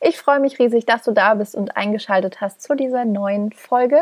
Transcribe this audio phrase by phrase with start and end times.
[0.00, 4.00] Ich freue mich riesig, dass du da bist und eingeschaltet hast zu dieser neuen Folge.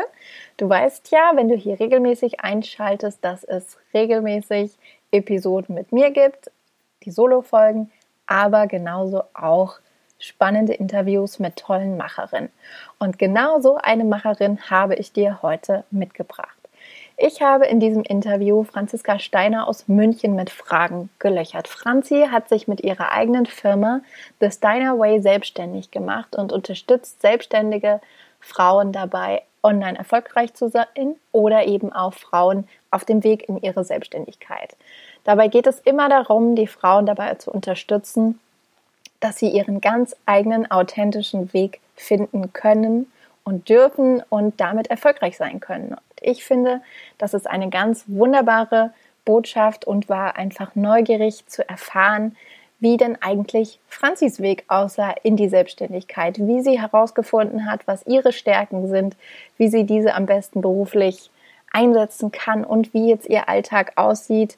[0.57, 4.71] Du weißt ja, wenn du hier regelmäßig einschaltest, dass es regelmäßig
[5.11, 6.51] Episoden mit mir gibt,
[7.03, 7.91] die Solo-Folgen,
[8.27, 9.79] aber genauso auch
[10.19, 12.49] spannende Interviews mit tollen Macherinnen.
[12.99, 16.54] Und genau so eine Macherin habe ich dir heute mitgebracht.
[17.17, 21.69] Ich habe in diesem Interview Franziska Steiner aus München mit Fragen gelöchert.
[21.69, 24.01] Franzi hat sich mit ihrer eigenen Firma
[24.41, 28.01] The Steiner Way selbstständig gemacht und unterstützt selbstständige
[28.41, 33.85] Frauen dabei, online erfolgreich zu sein oder eben auch Frauen auf dem Weg in ihre
[33.85, 34.75] Selbstständigkeit.
[35.23, 38.39] Dabei geht es immer darum, die Frauen dabei zu unterstützen,
[39.21, 43.09] dass sie ihren ganz eigenen authentischen Weg finden können
[43.45, 45.95] und dürfen und damit erfolgreich sein können.
[46.25, 46.81] Ich finde,
[47.17, 48.93] das ist eine ganz wunderbare
[49.25, 52.35] Botschaft und war einfach neugierig zu erfahren,
[52.79, 58.33] wie denn eigentlich Franzis Weg aussah in die Selbstständigkeit, wie sie herausgefunden hat, was ihre
[58.33, 59.15] Stärken sind,
[59.57, 61.31] wie sie diese am besten beruflich
[61.71, 64.57] einsetzen kann und wie jetzt ihr Alltag aussieht,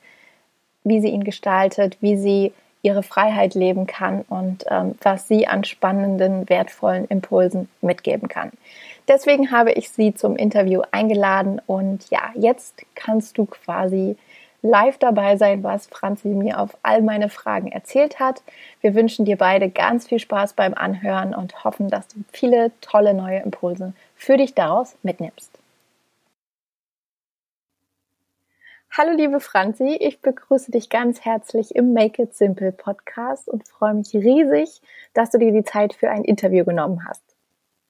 [0.83, 2.53] wie sie ihn gestaltet, wie sie
[2.87, 8.51] ihre Freiheit leben kann und ähm, was sie an spannenden, wertvollen Impulsen mitgeben kann.
[9.09, 14.15] Deswegen habe ich sie zum Interview eingeladen und ja, jetzt kannst du quasi
[14.61, 18.41] live dabei sein, was Franzi mir auf all meine Fragen erzählt hat.
[18.79, 23.13] Wir wünschen dir beide ganz viel Spaß beim Anhören und hoffen, dass du viele tolle
[23.13, 25.59] neue Impulse für dich daraus mitnimmst.
[28.99, 33.93] Hallo liebe Franzi, ich begrüße dich ganz herzlich im Make It Simple Podcast und freue
[33.93, 34.81] mich riesig,
[35.13, 37.21] dass du dir die Zeit für ein Interview genommen hast.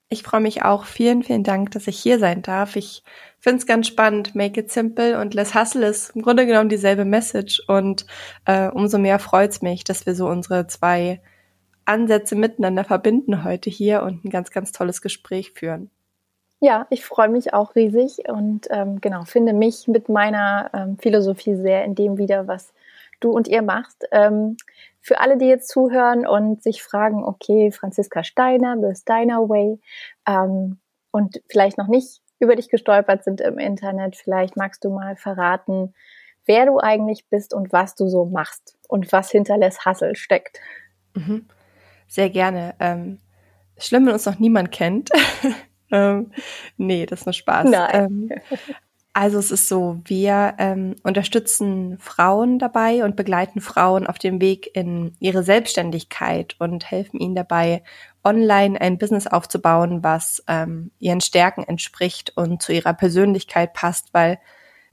[0.09, 0.83] Ich freue mich auch.
[0.83, 2.75] Vielen, vielen Dank, dass ich hier sein darf.
[2.75, 3.05] Ich
[3.39, 4.35] finde es ganz spannend.
[4.35, 8.05] Make it simple und Less Hustle ist im Grunde genommen dieselbe Message und
[8.43, 11.21] äh, umso mehr freut es mich, dass wir so unsere zwei
[11.85, 15.89] Ansätze miteinander verbinden heute hier und ein ganz, ganz tolles Gespräch führen.
[16.59, 21.55] Ja, ich freue mich auch riesig und ähm, genau, finde mich mit meiner ähm, Philosophie
[21.55, 22.73] sehr in dem wieder, was
[23.19, 24.05] du und ihr macht.
[24.11, 24.57] Ähm,
[25.01, 29.79] für alle, die jetzt zuhören und sich fragen, okay, Franziska Steiner, The Steiner Way
[30.27, 30.79] ähm,
[31.11, 35.93] und vielleicht noch nicht über dich gestolpert sind im Internet, vielleicht magst du mal verraten,
[36.45, 40.59] wer du eigentlich bist und was du so machst und was hinter Les Hassel steckt.
[41.13, 41.47] Mhm.
[42.07, 42.73] Sehr gerne.
[42.79, 43.19] Ähm,
[43.77, 45.11] schlimm, wenn uns noch niemand kennt.
[45.91, 46.31] ähm,
[46.77, 47.69] nee, das ist nur Spaß.
[47.69, 47.89] Nein.
[47.93, 48.29] Ähm,
[49.13, 54.69] also es ist so, wir ähm, unterstützen Frauen dabei und begleiten Frauen auf dem Weg
[54.75, 57.81] in ihre Selbstständigkeit und helfen ihnen dabei,
[58.23, 64.37] online ein Business aufzubauen, was ähm, ihren Stärken entspricht und zu ihrer Persönlichkeit passt, weil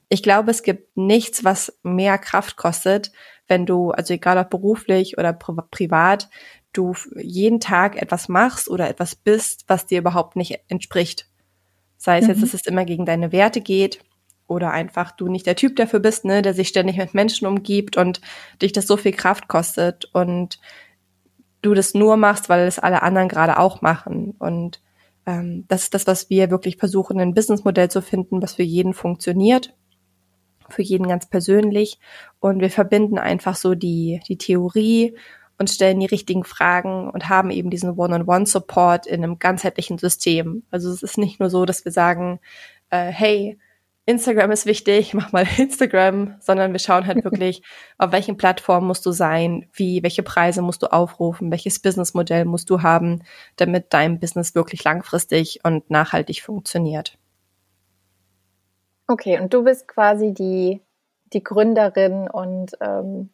[0.08, 3.12] ich glaube, es gibt nichts, was mehr Kraft kostet,
[3.46, 6.30] wenn du, also egal ob beruflich oder privat,
[6.74, 11.26] du jeden Tag etwas machst oder etwas bist, was dir überhaupt nicht entspricht.
[11.96, 12.30] Sei es mhm.
[12.30, 14.00] jetzt, dass es immer gegen deine Werte geht
[14.46, 17.96] oder einfach du nicht der Typ dafür bist, ne, der sich ständig mit Menschen umgibt
[17.96, 18.20] und
[18.60, 20.58] dich das so viel Kraft kostet und
[21.62, 24.34] du das nur machst, weil es alle anderen gerade auch machen.
[24.38, 24.82] Und
[25.26, 28.92] ähm, das ist das, was wir wirklich versuchen, ein Businessmodell zu finden, was für jeden
[28.92, 29.74] funktioniert,
[30.68, 31.98] für jeden ganz persönlich.
[32.38, 35.16] Und wir verbinden einfach so die, die Theorie
[35.58, 40.64] und stellen die richtigen Fragen und haben eben diesen One-on-One-Support in einem ganzheitlichen System.
[40.70, 42.40] Also es ist nicht nur so, dass wir sagen,
[42.90, 43.58] äh, hey,
[44.06, 47.62] Instagram ist wichtig, mach mal Instagram, sondern wir schauen halt wirklich,
[47.98, 52.70] auf welchen Plattformen musst du sein, wie, welche Preise musst du aufrufen, welches Businessmodell musst
[52.70, 53.22] du haben,
[53.56, 57.18] damit dein Business wirklich langfristig und nachhaltig funktioniert.
[59.06, 60.80] Okay, und du bist quasi die,
[61.32, 63.33] die Gründerin und ähm,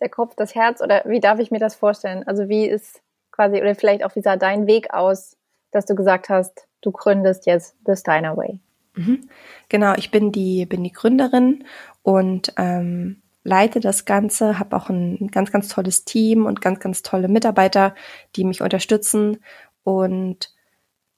[0.00, 2.26] der Kopf, das Herz oder wie darf ich mir das vorstellen?
[2.26, 5.36] Also wie ist quasi oder vielleicht auch wie sah dein Weg aus,
[5.70, 8.58] dass du gesagt hast, du gründest jetzt The Steiner Way?
[8.94, 9.28] Mhm.
[9.68, 11.64] Genau, ich bin die bin die Gründerin
[12.02, 17.02] und ähm, leite das Ganze, habe auch ein ganz ganz tolles Team und ganz ganz
[17.02, 17.94] tolle Mitarbeiter,
[18.36, 19.38] die mich unterstützen
[19.84, 20.52] und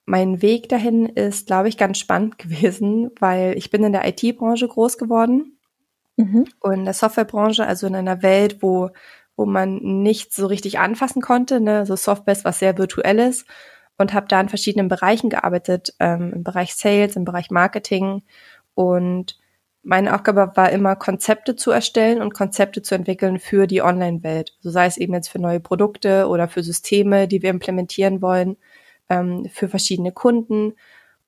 [0.05, 4.69] mein Weg dahin ist, glaube ich, ganz spannend gewesen, weil ich bin in der IT-Branche
[4.69, 5.59] groß geworden
[6.17, 6.47] Mhm.
[6.61, 8.91] Und in der Softwarebranche, also in einer Welt, wo,
[9.37, 13.45] wo man nicht so richtig anfassen konnte, ne, so Software ist was sehr virtuelles.
[13.99, 18.23] und habe da in verschiedenen Bereichen gearbeitet, ähm, im Bereich Sales, im Bereich Marketing
[18.75, 19.37] und
[19.83, 24.57] meine Aufgabe war immer, Konzepte zu erstellen und Konzepte zu entwickeln für die Online-Welt.
[24.61, 28.57] So sei es eben jetzt für neue Produkte oder für Systeme, die wir implementieren wollen,
[29.09, 30.75] ähm, für verschiedene Kunden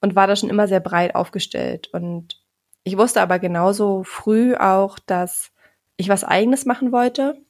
[0.00, 1.88] und war da schon immer sehr breit aufgestellt.
[1.92, 2.40] Und
[2.84, 5.50] ich wusste aber genauso früh auch, dass
[5.96, 7.44] ich was eigenes machen wollte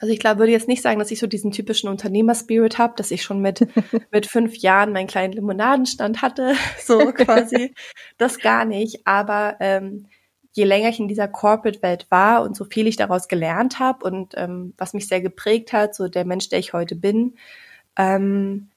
[0.00, 3.10] also ich glaube, würde jetzt nicht sagen, dass ich so diesen typischen Unternehmerspirit habe, dass
[3.10, 3.60] ich schon mit,
[4.10, 7.74] mit fünf Jahren meinen kleinen Limonadenstand hatte, so quasi.
[8.16, 9.06] das gar nicht.
[9.06, 10.06] Aber ähm,
[10.52, 14.32] je länger ich in dieser Corporate-Welt war und so viel ich daraus gelernt habe und
[14.36, 17.34] ähm, was mich sehr geprägt hat, so der Mensch, der ich heute bin,
[17.96, 18.70] ähm,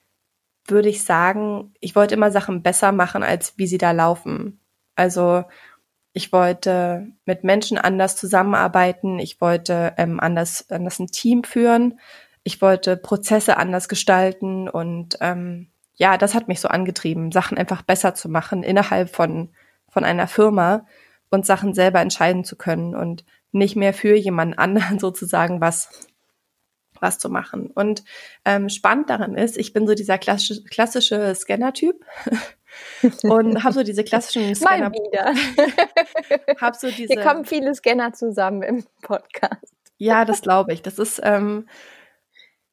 [0.67, 4.59] würde ich sagen, ich wollte immer Sachen besser machen, als wie sie da laufen.
[4.95, 5.43] Also
[6.13, 9.19] ich wollte mit Menschen anders zusammenarbeiten.
[9.19, 11.99] Ich wollte ähm, anders, anders ein Team führen.
[12.43, 17.81] Ich wollte Prozesse anders gestalten und ähm, ja, das hat mich so angetrieben, Sachen einfach
[17.81, 19.49] besser zu machen innerhalb von
[19.89, 20.87] von einer Firma
[21.29, 25.89] und Sachen selber entscheiden zu können und nicht mehr für jemanden anderen sozusagen was
[26.99, 27.67] was zu machen.
[27.67, 28.03] Und
[28.45, 32.03] ähm, spannend daran ist, ich bin so dieser klassische, klassische Scanner-Typ.
[33.23, 34.89] und habe so diese klassischen Scanner.
[34.89, 35.33] Mal wieder.
[36.61, 39.73] hab so diese, Hier kommen viele Scanner zusammen im Podcast.
[39.97, 40.81] Ja, das glaube ich.
[40.81, 41.67] Das ist, ähm,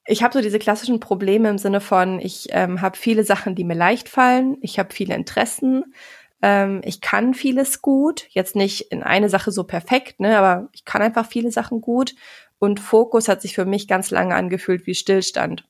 [0.06, 3.64] ich habe so diese klassischen Probleme im Sinne von, ich ähm, habe viele Sachen, die
[3.64, 4.56] mir leicht fallen.
[4.60, 5.94] Ich habe viele Interessen.
[6.42, 8.26] Ähm, ich kann vieles gut.
[8.30, 12.14] Jetzt nicht in eine Sache so perfekt, ne, aber ich kann einfach viele Sachen gut.
[12.58, 15.66] Und Fokus hat sich für mich ganz lange angefühlt wie Stillstand.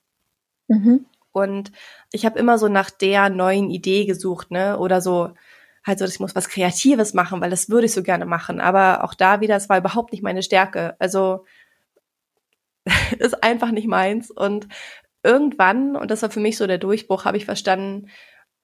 [0.69, 1.07] Mhm.
[1.33, 1.73] Und
[2.13, 4.79] ich habe immer so nach der neuen Idee gesucht, ne?
[4.79, 5.31] Oder so,
[5.85, 8.61] halt so, ich muss was Kreatives machen, weil das würde ich so gerne machen.
[8.61, 10.97] Aber auch da wieder, es war überhaupt nicht meine Stärke.
[10.99, 11.45] Also
[13.19, 14.31] ist einfach nicht meins.
[14.31, 14.69] Und
[15.23, 18.09] irgendwann, und das war für mich so der Durchbruch, habe ich verstanden,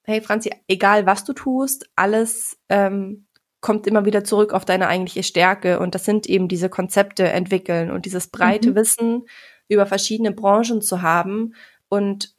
[0.04, 3.26] hey Franzi, egal was du tust, alles ähm,
[3.60, 5.80] kommt immer wieder zurück auf deine eigentliche Stärke.
[5.80, 8.74] Und das sind eben diese Konzepte entwickeln und dieses breite mhm.
[8.76, 9.22] Wissen
[9.68, 11.54] über verschiedene Branchen zu haben
[11.88, 12.35] und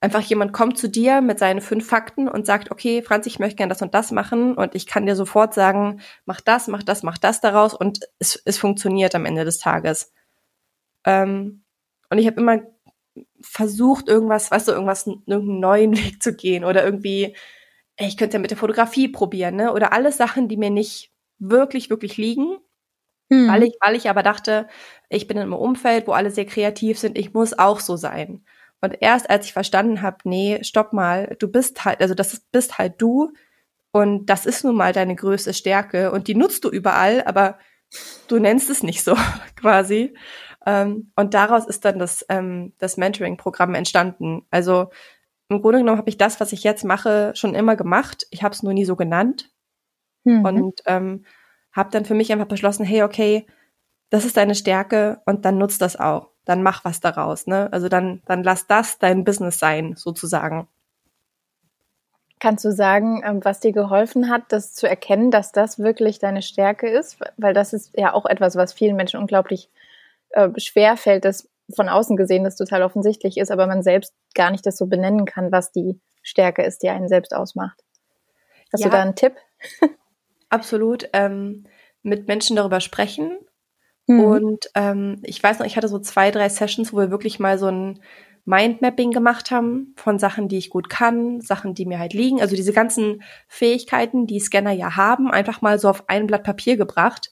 [0.00, 3.56] einfach jemand kommt zu dir mit seinen fünf Fakten und sagt, okay, Franz, ich möchte
[3.56, 7.02] gerne das und das machen und ich kann dir sofort sagen, mach das, mach das,
[7.02, 10.12] mach das daraus und es, es funktioniert am Ende des Tages.
[11.04, 11.64] Ähm,
[12.10, 12.60] und ich habe immer
[13.40, 17.36] versucht, irgendwas, weißt du, irgendwas, irgendeinen neuen Weg zu gehen oder irgendwie,
[17.96, 19.72] ich könnte ja mit der Fotografie probieren, ne?
[19.72, 22.58] Oder alles Sachen, die mir nicht wirklich, wirklich liegen.
[23.30, 23.48] Mhm.
[23.48, 24.68] Weil ich, weil ich aber dachte,
[25.08, 28.44] ich bin in einem Umfeld, wo alle sehr kreativ sind, ich muss auch so sein.
[28.80, 32.78] Und erst als ich verstanden habe, nee, stopp mal, du bist halt, also das bist
[32.78, 33.32] halt du
[33.90, 37.58] und das ist nun mal deine größte Stärke und die nutzt du überall, aber
[38.28, 39.16] du nennst es nicht so
[39.56, 40.14] quasi.
[40.66, 44.46] Ähm, und daraus ist dann das, ähm, das Mentoring-Programm entstanden.
[44.50, 44.90] Also
[45.48, 48.26] im Grunde genommen habe ich das, was ich jetzt mache, schon immer gemacht.
[48.30, 49.50] Ich habe es nur nie so genannt.
[50.24, 50.44] Mhm.
[50.44, 51.24] Und ähm,
[51.72, 53.46] habe dann für mich einfach beschlossen, hey, okay,
[54.10, 57.68] das ist deine Stärke und dann nutzt das auch dann mach was daraus, ne?
[57.72, 60.66] Also dann, dann lass das dein Business sein, sozusagen.
[62.40, 66.40] Kannst du sagen, ähm, was dir geholfen hat, das zu erkennen, dass das wirklich deine
[66.40, 67.18] Stärke ist?
[67.36, 69.68] Weil das ist ja auch etwas, was vielen Menschen unglaublich
[70.30, 74.50] äh, schwer fällt, das von außen gesehen das total offensichtlich ist, aber man selbst gar
[74.50, 77.84] nicht das so benennen kann, was die Stärke ist, die einen selbst ausmacht.
[78.72, 79.34] Hast ja, du da einen Tipp?
[80.48, 81.08] Absolut.
[81.12, 81.64] Ähm,
[82.02, 83.36] mit Menschen darüber sprechen,
[84.08, 84.20] Mhm.
[84.20, 87.58] Und ähm, ich weiß noch, ich hatte so zwei, drei Sessions, wo wir wirklich mal
[87.58, 88.00] so ein
[88.46, 92.40] Mindmapping gemacht haben von Sachen, die ich gut kann, Sachen, die mir halt liegen.
[92.40, 96.78] Also diese ganzen Fähigkeiten, die Scanner ja haben, einfach mal so auf ein Blatt Papier
[96.78, 97.30] gebracht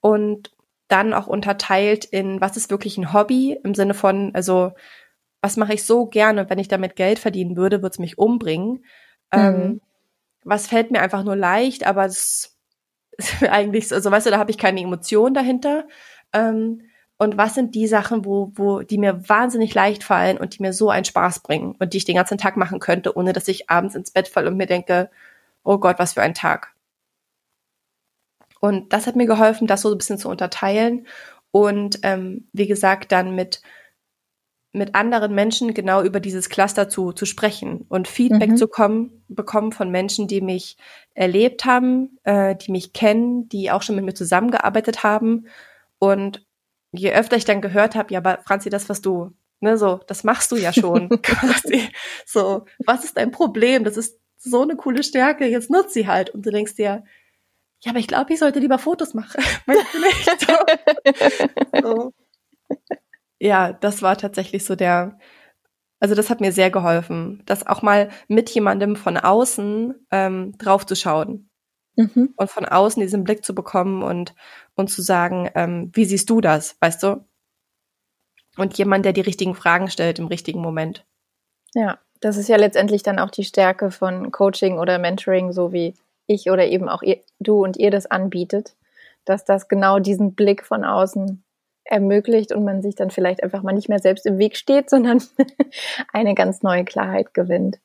[0.00, 0.50] und
[0.88, 4.72] dann auch unterteilt in, was ist wirklich ein Hobby im Sinne von, also
[5.40, 8.84] was mache ich so gerne, wenn ich damit Geld verdienen würde, würde es mich umbringen.
[9.32, 9.38] Mhm.
[9.38, 9.80] Ähm,
[10.42, 12.57] was fällt mir einfach nur leicht, aber es
[13.48, 15.86] eigentlich, also weißt du, da habe ich keine Emotion dahinter.
[16.32, 16.82] Ähm,
[17.18, 20.72] und was sind die Sachen, wo, wo, die mir wahnsinnig leicht fallen und die mir
[20.72, 23.68] so einen Spaß bringen und die ich den ganzen Tag machen könnte, ohne dass ich
[23.68, 25.10] abends ins Bett falle und mir denke,
[25.64, 26.74] oh Gott, was für ein Tag.
[28.60, 31.06] Und das hat mir geholfen, das so ein bisschen zu unterteilen
[31.50, 33.62] und ähm, wie gesagt, dann mit
[34.72, 38.56] mit anderen Menschen genau über dieses Cluster zu, zu sprechen und Feedback mhm.
[38.56, 40.76] zu kommen, bekommen von Menschen, die mich
[41.14, 45.46] erlebt haben, äh, die mich kennen, die auch schon mit mir zusammengearbeitet haben.
[45.98, 46.46] Und
[46.92, 50.22] je öfter ich dann gehört habe, ja, aber Franzi, das, was du, ne, so, das
[50.22, 51.88] machst du ja schon quasi.
[52.26, 53.84] So, was ist dein Problem?
[53.84, 56.30] Das ist so eine coole Stärke, jetzt nutz sie halt.
[56.30, 57.04] Und du denkst dir,
[57.80, 59.42] ja, aber ich glaube, ich sollte lieber Fotos machen.
[59.66, 60.46] nicht?
[60.46, 61.82] so.
[61.82, 62.12] so
[63.40, 65.18] ja, das war tatsächlich so der,
[66.00, 71.50] Also das hat mir sehr geholfen, das auch mal mit jemandem von außen ähm, draufzuschauen
[71.96, 72.34] mhm.
[72.36, 74.34] und von außen diesen Blick zu bekommen und
[74.76, 77.24] und zu sagen, ähm, wie siehst du das, weißt du?
[78.56, 81.04] Und jemand, der die richtigen Fragen stellt im richtigen Moment.
[81.74, 85.94] Ja, das ist ja letztendlich dann auch die Stärke von Coaching oder Mentoring, so wie
[86.26, 88.76] ich oder eben auch ihr, du und ihr das anbietet,
[89.24, 91.44] dass das genau diesen Blick von außen
[91.88, 95.22] ermöglicht und man sich dann vielleicht einfach mal nicht mehr selbst im Weg steht, sondern
[96.12, 97.78] eine ganz neue Klarheit gewinnt.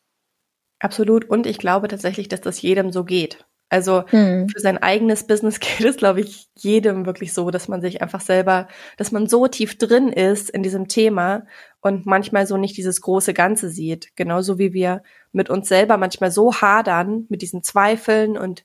[0.80, 1.30] Absolut.
[1.30, 3.46] Und ich glaube tatsächlich, dass das jedem so geht.
[3.70, 4.50] Also hm.
[4.50, 8.22] für sein eigenes Business geht es, glaube ich, jedem wirklich so, dass man sich einfach
[8.22, 8.68] selber,
[8.98, 11.48] dass man so tief drin ist in diesem Thema
[11.82, 14.16] und manchmal so nicht dieses große Ganze sieht.
[14.16, 18.64] Genauso wie wir mit uns selber manchmal so hadern mit diesen Zweifeln und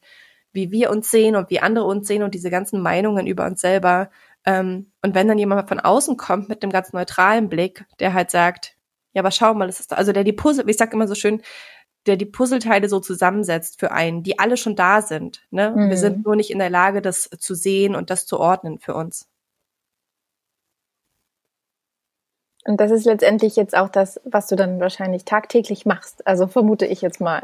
[0.52, 3.60] wie wir uns sehen und wie andere uns sehen und diese ganzen Meinungen über uns
[3.60, 4.10] selber,
[4.44, 8.30] ähm, und wenn dann jemand von außen kommt mit einem ganz neutralen Blick, der halt
[8.30, 8.76] sagt,
[9.12, 11.14] ja, aber schau mal, es ist, also der die Puzzle, wie ich sag immer so
[11.14, 11.42] schön,
[12.06, 15.46] der die Puzzleteile so zusammensetzt für einen, die alle schon da sind.
[15.50, 15.72] Ne?
[15.76, 15.90] Mhm.
[15.90, 18.94] Wir sind nur nicht in der Lage, das zu sehen und das zu ordnen für
[18.94, 19.28] uns.
[22.64, 26.26] Und das ist letztendlich jetzt auch das, was du dann wahrscheinlich tagtäglich machst.
[26.26, 27.42] Also vermute ich jetzt mal.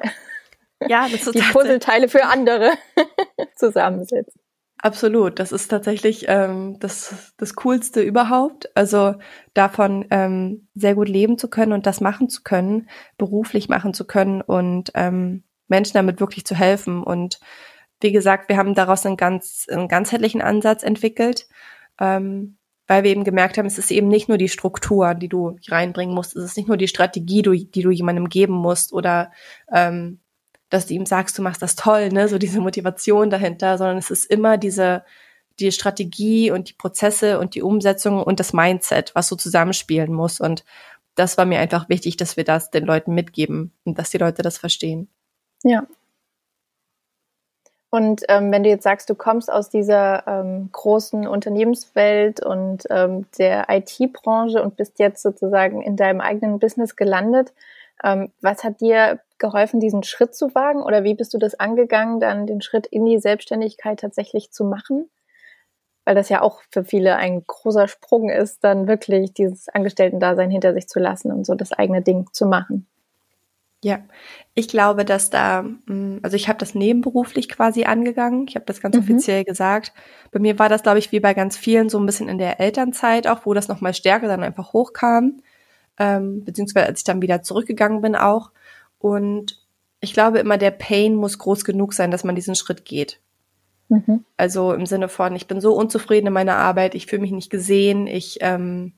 [0.87, 2.73] Ja, das ist die Puzzleteile für andere
[3.57, 4.37] zusammensetzt.
[4.85, 8.69] Absolut, das ist tatsächlich ähm, das, das Coolste überhaupt.
[8.77, 9.15] Also
[9.55, 14.07] davon ähm, sehr gut leben zu können und das machen zu können, beruflich machen zu
[14.07, 17.03] können und ähm, Menschen damit wirklich zu helfen.
[17.03, 17.41] Und
[18.03, 21.49] wie gesagt, wir haben daraus einen ganz einen ganzheitlichen Ansatz entwickelt,
[21.99, 25.57] ähm, weil wir eben gemerkt haben, es ist eben nicht nur die Struktur, die du
[25.67, 29.33] reinbringen musst, es ist nicht nur die Strategie, die, die du jemandem geben musst oder
[29.73, 30.21] ähm,
[30.75, 34.11] dass du ihm sagst, du machst das toll, ne, so diese Motivation dahinter, sondern es
[34.11, 35.05] ist immer diese,
[35.61, 40.41] die Strategie und die Prozesse und die Umsetzung und das Mindset, was so zusammenspielen muss.
[40.41, 40.65] Und
[41.15, 44.43] das war mir einfach wichtig, dass wir das den Leuten mitgeben und dass die Leute
[44.43, 45.09] das verstehen.
[45.63, 45.87] Ja.
[47.91, 53.27] Und ähm, wenn du jetzt sagst, du kommst aus dieser ähm, großen Unternehmenswelt und ähm,
[53.39, 57.53] der IT-Branche und bist jetzt sozusagen in deinem eigenen Business gelandet,
[58.03, 60.83] was hat dir geholfen, diesen Schritt zu wagen?
[60.83, 65.11] Oder wie bist du das angegangen, dann den Schritt in die Selbstständigkeit tatsächlich zu machen?
[66.05, 70.75] Weil das ja auch für viele ein großer Sprung ist, dann wirklich dieses Angestellten-Dasein hinter
[70.75, 72.87] sich zu lassen und so das eigene Ding zu machen.
[73.83, 73.99] Ja,
[74.55, 78.47] ich glaube, dass da, mm, also ich habe das nebenberuflich quasi angegangen.
[78.49, 79.03] Ich habe das ganz mhm.
[79.03, 79.93] offiziell gesagt.
[80.33, 82.61] Bei mir war das, glaube ich, wie bei ganz vielen so ein bisschen in der
[82.61, 85.43] Elternzeit auch, wo das nochmal stärker dann einfach hochkam
[85.99, 88.51] ähm, beziehungsweise als ich dann wieder zurückgegangen bin auch.
[88.99, 89.65] Und
[90.01, 93.21] ich glaube immer, der Pain muss groß genug sein, dass man diesen Schritt geht.
[93.89, 94.25] Mhm.
[94.37, 97.51] Also im Sinne von, ich bin so unzufrieden in meiner Arbeit, ich fühle mich nicht
[97.51, 98.95] gesehen, ich, ähm,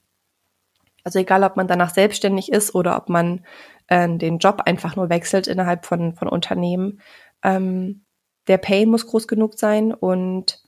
[1.04, 3.44] also egal, ob man danach selbstständig ist oder ob man
[3.88, 7.00] äh, den Job einfach nur wechselt innerhalb von, von Unternehmen,
[7.42, 8.02] ähm,
[8.48, 10.62] der Pain muss groß genug sein und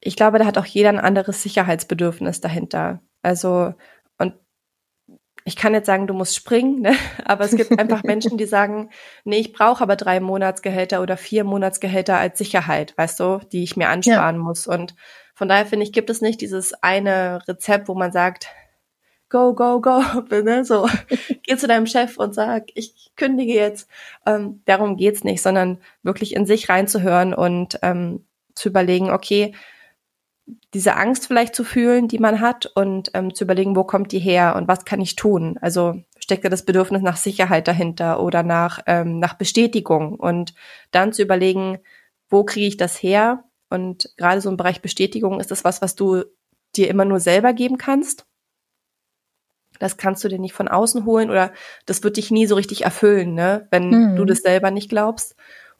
[0.00, 3.00] ich glaube, da hat auch jeder ein anderes Sicherheitsbedürfnis dahinter.
[3.22, 3.74] Also
[5.48, 6.94] ich kann jetzt sagen, du musst springen, ne?
[7.24, 8.90] aber es gibt einfach Menschen, die sagen,
[9.24, 13.74] nee, ich brauche aber drei Monatsgehälter oder vier Monatsgehälter als Sicherheit, weißt du, die ich
[13.74, 14.42] mir ansparen ja.
[14.42, 14.66] muss.
[14.66, 14.94] Und
[15.34, 18.48] von daher finde ich, gibt es nicht dieses eine Rezept, wo man sagt,
[19.30, 20.66] go, go, go, ne?
[20.66, 20.86] so,
[21.42, 23.88] geh zu deinem Chef und sag, ich kündige jetzt.
[24.26, 29.54] Ähm, darum geht's nicht, sondern wirklich in sich reinzuhören und ähm, zu überlegen, okay,
[30.74, 34.18] diese Angst vielleicht zu fühlen, die man hat und ähm, zu überlegen, wo kommt die
[34.18, 35.58] her und was kann ich tun?
[35.60, 40.54] Also steckt da das Bedürfnis nach Sicherheit dahinter oder nach, ähm, nach Bestätigung und
[40.90, 41.78] dann zu überlegen,
[42.28, 43.44] wo kriege ich das her?
[43.70, 46.24] Und gerade so im Bereich Bestätigung ist das was, was du
[46.76, 48.26] dir immer nur selber geben kannst.
[49.78, 51.52] Das kannst du dir nicht von außen holen oder
[51.86, 53.68] das wird dich nie so richtig erfüllen, ne?
[53.70, 54.16] wenn mhm.
[54.16, 55.36] du das selber nicht glaubst.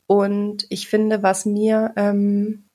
[0.07, 2.68] Und ich finde, was mir ähm,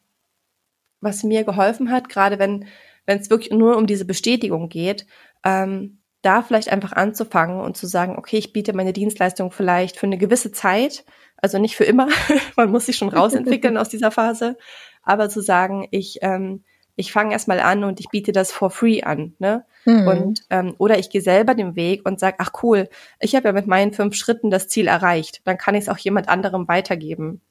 [1.04, 2.66] was mir geholfen hat, gerade wenn
[3.06, 5.06] wenn es wirklich nur um diese Bestätigung geht,
[5.44, 10.06] ähm, da vielleicht einfach anzufangen und zu sagen, okay, ich biete meine Dienstleistung vielleicht für
[10.06, 11.04] eine gewisse Zeit,
[11.36, 12.08] also nicht für immer,
[12.56, 14.58] man muss sich schon rausentwickeln aus dieser Phase,
[15.04, 16.64] aber zu sagen, ich ähm,
[16.96, 19.66] ich fange erstmal an und ich biete das for free an, ne?
[19.86, 20.08] Mhm.
[20.08, 22.88] Und ähm, oder ich gehe selber den Weg und sag, ach cool,
[23.20, 25.98] ich habe ja mit meinen fünf Schritten das Ziel erreicht, dann kann ich es auch
[25.98, 27.42] jemand anderem weitergeben.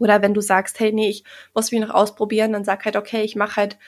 [0.00, 1.22] Oder wenn du sagst, hey, nee, ich
[1.54, 3.78] muss mich noch ausprobieren, dann sag halt, okay, ich mache halt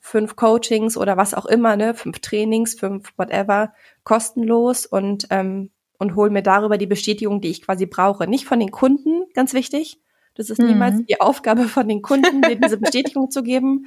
[0.00, 6.16] fünf Coachings oder was auch immer, ne, fünf Trainings, fünf whatever, kostenlos und ähm, und
[6.16, 8.26] hol mir darüber die Bestätigung, die ich quasi brauche.
[8.26, 10.00] Nicht von den Kunden, ganz wichtig.
[10.34, 11.06] Das ist niemals mhm.
[11.06, 13.86] die Aufgabe von den Kunden, dir diese Bestätigung zu geben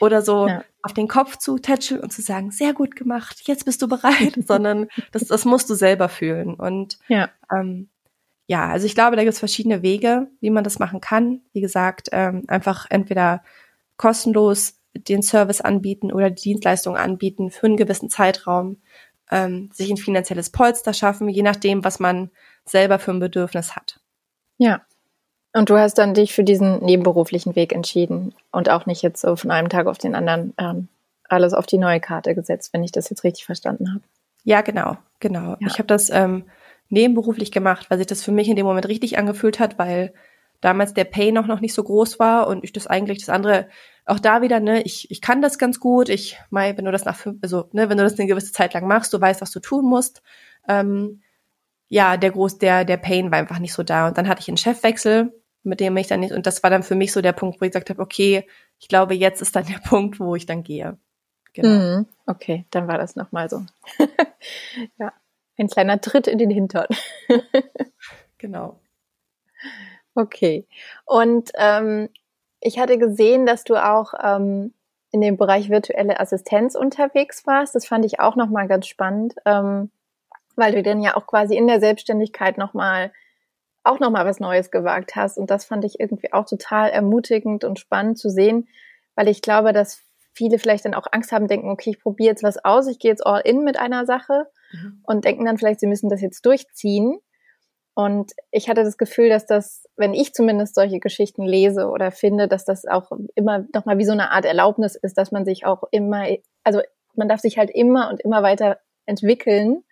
[0.00, 0.62] oder so ja.
[0.82, 4.34] auf den Kopf zu tätscheln und zu sagen, sehr gut gemacht, jetzt bist du bereit,
[4.46, 6.54] sondern das, das musst du selber fühlen.
[6.54, 7.28] Und ja.
[7.52, 7.88] Ähm,
[8.48, 11.42] ja, also ich glaube, da gibt es verschiedene Wege, wie man das machen kann.
[11.52, 13.42] Wie gesagt, ähm, einfach entweder
[13.98, 18.78] kostenlos den Service anbieten oder die Dienstleistung anbieten für einen gewissen Zeitraum,
[19.30, 22.30] ähm, sich ein finanzielles Polster schaffen, je nachdem, was man
[22.64, 24.00] selber für ein Bedürfnis hat.
[24.56, 24.80] Ja.
[25.52, 29.36] Und du hast dann dich für diesen nebenberuflichen Weg entschieden und auch nicht jetzt so
[29.36, 30.88] von einem Tag auf den anderen ähm,
[31.28, 34.04] alles auf die neue Karte gesetzt, wenn ich das jetzt richtig verstanden habe.
[34.44, 35.56] Ja, genau, genau.
[35.60, 35.66] Ja.
[35.66, 36.44] Ich habe das ähm,
[36.88, 40.12] nebenberuflich gemacht, weil sich das für mich in dem Moment richtig angefühlt hat, weil
[40.60, 43.68] damals der Pay noch noch nicht so groß war und ich das eigentlich das andere
[44.06, 46.08] auch da wieder ne ich ich kann das ganz gut.
[46.08, 48.74] Ich mei wenn du das nach fünf, also ne wenn du das eine gewisse Zeit
[48.74, 50.22] lang machst du weißt was du tun musst.
[50.66, 51.22] Ähm,
[51.88, 54.08] ja der groß der der Pain war einfach nicht so da.
[54.08, 56.82] Und dann hatte ich einen Chefwechsel mit dem ich dann nicht und das war dann
[56.82, 58.46] für mich so der Punkt wo ich gesagt habe okay
[58.78, 60.98] ich glaube jetzt ist dann der Punkt wo ich dann gehe.
[61.52, 61.68] Genau.
[61.68, 62.06] Mhm.
[62.26, 63.64] okay dann war das noch mal so.
[64.98, 65.12] Ja
[65.58, 66.88] ein kleiner Tritt in den Hintern
[68.38, 68.80] genau
[70.18, 70.66] Okay.
[71.04, 72.08] Und ähm,
[72.60, 74.74] ich hatte gesehen, dass du auch ähm,
[75.12, 77.76] in dem Bereich virtuelle Assistenz unterwegs warst.
[77.76, 79.92] Das fand ich auch nochmal ganz spannend, ähm,
[80.56, 83.12] weil du dann ja auch quasi in der Selbstständigkeit nochmal
[83.84, 85.38] auch nochmal was Neues gewagt hast.
[85.38, 88.68] Und das fand ich irgendwie auch total ermutigend und spannend zu sehen,
[89.14, 92.42] weil ich glaube, dass viele vielleicht dann auch Angst haben, denken, okay, ich probiere jetzt
[92.42, 95.00] was aus, ich gehe jetzt all in mit einer Sache mhm.
[95.02, 97.18] und denken dann vielleicht, sie müssen das jetzt durchziehen.
[97.94, 102.46] Und ich hatte das Gefühl, dass das, wenn ich zumindest solche Geschichten lese oder finde,
[102.46, 105.82] dass das auch immer nochmal wie so eine Art Erlaubnis ist, dass man sich auch
[105.90, 106.26] immer,
[106.62, 106.80] also
[107.16, 109.82] man darf sich halt immer und immer weiter entwickeln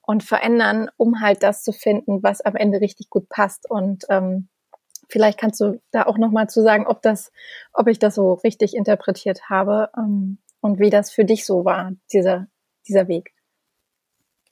[0.00, 3.70] und verändern, um halt das zu finden, was am Ende richtig gut passt.
[3.70, 4.48] Und ähm,
[5.10, 7.30] vielleicht kannst du da auch nochmal zu sagen, ob das,
[7.72, 11.92] ob ich das so richtig interpretiert habe ähm, und wie das für dich so war,
[12.12, 12.46] dieser,
[12.88, 13.34] dieser Weg.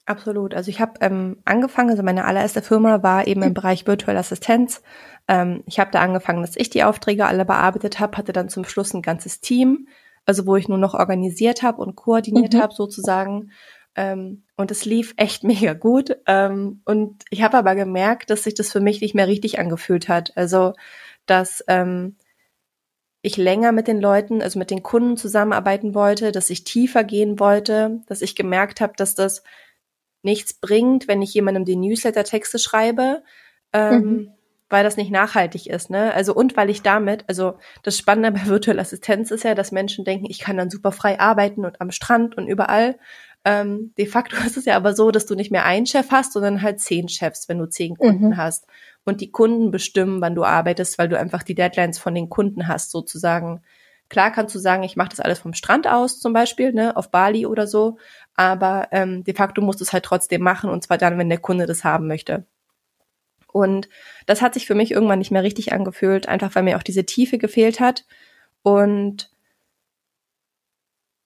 [0.09, 0.55] Absolut.
[0.55, 4.81] Also ich habe ähm, angefangen, also meine allererste Firma war eben im Bereich virtuelle Assistenz.
[5.29, 8.65] Ähm, ich habe da angefangen, dass ich die Aufträge alle bearbeitet habe, hatte dann zum
[8.65, 9.87] Schluss ein ganzes Team,
[10.25, 12.63] also wo ich nur noch organisiert habe und koordiniert mhm.
[12.63, 13.51] habe sozusagen.
[13.97, 16.17] Ähm, und es lief echt mega gut.
[16.27, 20.09] Ähm, und ich habe aber gemerkt, dass sich das für mich nicht mehr richtig angefühlt
[20.09, 20.33] hat.
[20.37, 20.73] Also
[21.27, 22.17] dass ähm,
[23.21, 27.39] ich länger mit den Leuten, also mit den Kunden zusammenarbeiten wollte, dass ich tiefer gehen
[27.39, 29.43] wollte, dass ich gemerkt habe, dass das
[30.29, 33.23] nichts bringt, wenn ich jemandem die Newsletter-Texte schreibe,
[33.73, 34.33] ähm, mhm.
[34.69, 35.89] weil das nicht nachhaltig ist.
[35.89, 36.13] Ne?
[36.13, 40.05] Also und weil ich damit, also das Spannende bei virtueller Assistenz ist ja, dass Menschen
[40.05, 42.97] denken, ich kann dann super frei arbeiten und am Strand und überall.
[43.45, 46.35] Ähm, de facto ist es ja aber so, dass du nicht mehr einen Chef hast,
[46.35, 48.37] sondern halt zehn Chefs, wenn du zehn Kunden mhm.
[48.37, 48.67] hast.
[49.05, 52.69] Und die Kunden bestimmen, wann du arbeitest, weil du einfach die Deadlines von den Kunden
[52.69, 53.63] hast, sozusagen.
[54.11, 57.11] Klar kannst du sagen, ich mache das alles vom Strand aus, zum Beispiel, ne, auf
[57.11, 57.99] Bali oder so,
[58.39, 61.41] aber ähm, de facto musst du es halt trotzdem machen und zwar dann, wenn der
[61.41, 62.47] Kunde das haben möchte.
[63.53, 63.89] Und
[64.27, 67.05] das hat sich für mich irgendwann nicht mehr richtig angefühlt, einfach weil mir auch diese
[67.05, 68.05] Tiefe gefehlt hat.
[68.63, 69.33] Und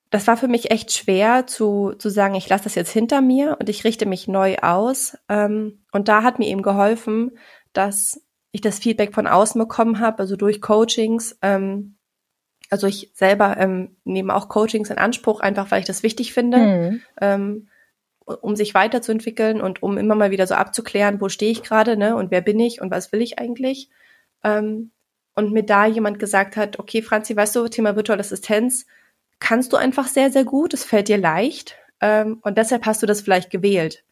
[0.09, 3.59] das war für mich echt schwer zu, zu sagen, ich lasse das jetzt hinter mir
[3.61, 5.19] und ich richte mich neu aus.
[5.29, 7.33] Ähm, und da hat mir eben geholfen,
[7.75, 8.23] dass
[8.53, 11.97] ich das Feedback von außen bekommen habe, also durch Coachings, ähm,
[12.73, 16.57] also ich selber ähm, nehme auch Coachings in Anspruch, einfach weil ich das wichtig finde,
[16.57, 17.03] mhm.
[17.21, 17.69] ähm,
[18.25, 22.17] um sich weiterzuentwickeln und um immer mal wieder so abzuklären, wo stehe ich gerade, ne,
[22.17, 23.91] und wer bin ich und was will ich eigentlich.
[24.43, 24.91] Ähm,
[25.35, 28.87] und mir da jemand gesagt hat, okay, Franzi, weißt du, Thema virtuelle Assistenz
[29.39, 33.07] kannst du einfach sehr, sehr gut, es fällt dir leicht ähm, und deshalb hast du
[33.07, 34.03] das vielleicht gewählt.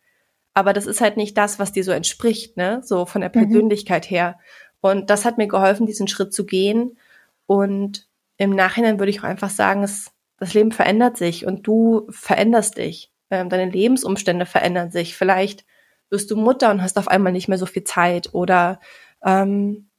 [0.53, 3.49] Aber das ist halt nicht das, was dir so entspricht, ne, so von der mhm.
[3.49, 4.15] Persönlichkeit mhm.
[4.15, 4.39] her.
[4.83, 6.99] Und das hat mir geholfen, diesen Schritt zu gehen
[7.47, 8.10] und
[8.41, 12.79] im Nachhinein würde ich auch einfach sagen, es, das Leben verändert sich und du veränderst
[12.79, 13.13] dich.
[13.29, 15.15] Ähm, deine Lebensumstände verändern sich.
[15.15, 15.67] Vielleicht
[16.09, 18.81] wirst du Mutter und hast auf einmal nicht mehr so viel Zeit oder
[19.23, 19.91] ähm,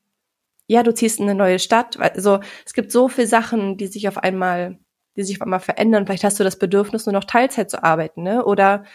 [0.66, 2.00] ja, du ziehst in eine neue Stadt.
[2.00, 4.80] Also es gibt so viele Sachen, die sich auf einmal,
[5.16, 6.08] die sich auf einmal verändern.
[6.08, 8.44] Vielleicht hast du das Bedürfnis, nur noch Teilzeit zu arbeiten, ne?
[8.44, 8.86] Oder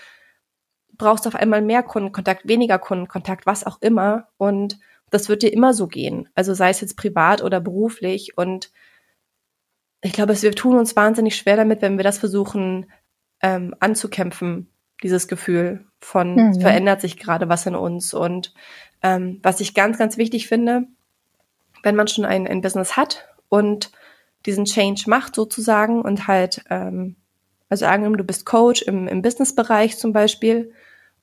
[0.99, 4.27] brauchst auf einmal mehr Kundenkontakt, weniger Kundenkontakt, was auch immer.
[4.39, 4.81] Und
[5.11, 6.29] das wird dir immer so gehen.
[6.35, 8.37] Also sei es jetzt privat oder beruflich.
[8.37, 8.73] Und
[10.07, 12.87] ich glaube, wir tun uns wahnsinnig schwer damit, wenn wir das versuchen
[13.43, 14.71] ähm, anzukämpfen,
[15.03, 16.61] dieses Gefühl von mhm.
[16.61, 18.15] verändert sich gerade was in uns.
[18.15, 18.55] Und
[19.03, 20.85] ähm, was ich ganz, ganz wichtig finde,
[21.83, 23.91] wenn man schon ein, ein Business hat und
[24.47, 27.17] diesen Change macht sozusagen und halt, ähm,
[27.69, 30.73] also angenommen, du bist Coach im, im Businessbereich zum Beispiel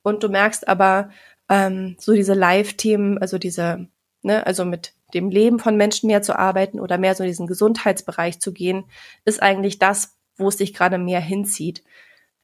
[0.02, 1.10] und du merkst aber
[1.48, 3.88] ähm, so diese Live-Themen, also diese,
[4.24, 7.46] ne, also mit dem Leben von Menschen mehr zu arbeiten oder mehr so in diesen
[7.46, 8.84] Gesundheitsbereich zu gehen,
[9.24, 11.84] ist eigentlich das, wo es dich gerade mehr hinzieht.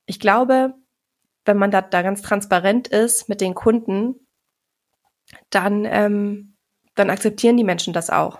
[0.06, 0.74] Ich glaube,
[1.44, 4.14] wenn man da, da ganz transparent ist mit den Kunden,
[5.50, 6.54] dann, ähm,
[6.94, 8.38] dann akzeptieren die Menschen das auch.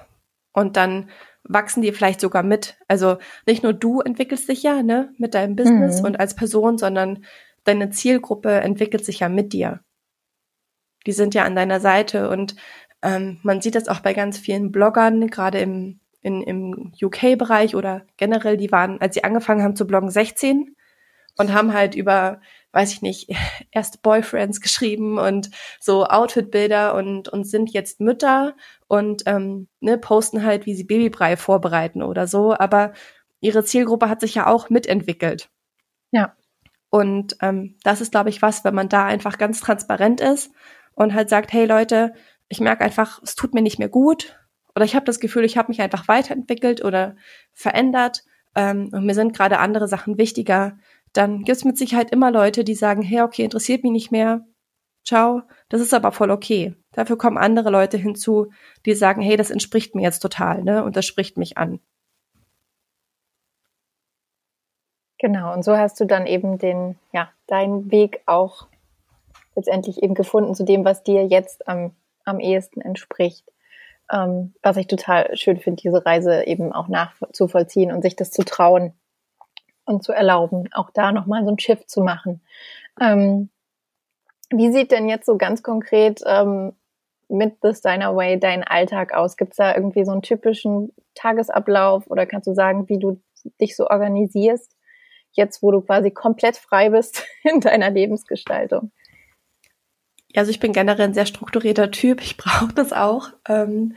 [0.53, 1.11] Und dann
[1.45, 2.77] wachsen die vielleicht sogar mit.
[2.89, 6.07] Also nicht nur du entwickelst dich ja ne, mit deinem Business mhm.
[6.07, 7.25] und als Person, sondern
[7.65, 9.81] deine Zielgruppe entwickelt sich ja mit dir.
[11.07, 12.57] Die sind ja an deiner Seite und
[13.03, 18.03] ähm, man sieht das auch bei ganz vielen Bloggern, gerade im, in, im UK-Bereich oder
[18.17, 20.77] generell, die waren, als sie angefangen haben zu bloggen, 16
[21.39, 22.41] und haben halt über,
[22.73, 23.31] weiß ich nicht,
[23.71, 28.55] erste Boyfriends geschrieben und so Outfit-Bilder und, und sind jetzt Mütter
[28.89, 32.55] und ähm, ne, posten halt, wie sie Babybrei vorbereiten oder so.
[32.55, 32.93] Aber
[33.41, 35.49] ihre Zielgruppe hat sich ja auch mitentwickelt.
[36.11, 36.37] Ja.
[36.91, 40.53] Und ähm, das ist, glaube ich, was, wenn man da einfach ganz transparent ist
[40.95, 42.13] und halt sagt, hey Leute,
[42.51, 44.37] ich merke einfach, es tut mir nicht mehr gut
[44.75, 47.17] oder ich habe das Gefühl, ich habe mich einfach weiterentwickelt oder
[47.53, 50.77] verändert ähm, und mir sind gerade andere Sachen wichtiger,
[51.13, 54.45] dann gibt es mit Sicherheit immer Leute, die sagen, hey, okay, interessiert mich nicht mehr,
[55.05, 56.75] ciao, das ist aber voll okay.
[56.93, 58.51] Dafür kommen andere Leute hinzu,
[58.85, 60.83] die sagen, hey, das entspricht mir jetzt total, ne?
[60.83, 61.79] Und das spricht mich an.
[65.19, 68.67] Genau, und so hast du dann eben den, ja, deinen Weg auch
[69.55, 71.93] letztendlich eben gefunden zu dem, was dir jetzt am,
[72.25, 73.47] am ehesten entspricht.
[74.13, 78.45] Ähm, was ich total schön finde, diese Reise eben auch nachzuvollziehen und sich das zu
[78.45, 78.93] trauen
[79.85, 82.41] und zu erlauben, auch da nochmal so ein Shift zu machen.
[83.01, 83.51] Ähm,
[84.51, 86.73] wie sieht denn jetzt so ganz konkret ähm,
[87.29, 89.37] mit The Steiner Way dein Alltag aus?
[89.37, 93.21] Gibt es da irgendwie so einen typischen Tagesablauf oder kannst du sagen, wie du
[93.61, 94.77] dich so organisierst,
[95.33, 98.91] jetzt wo du quasi komplett frei bist in deiner Lebensgestaltung?
[100.37, 102.21] Also ich bin generell ein sehr strukturierter Typ.
[102.23, 103.31] Ich brauche das auch.
[103.49, 103.95] Ähm,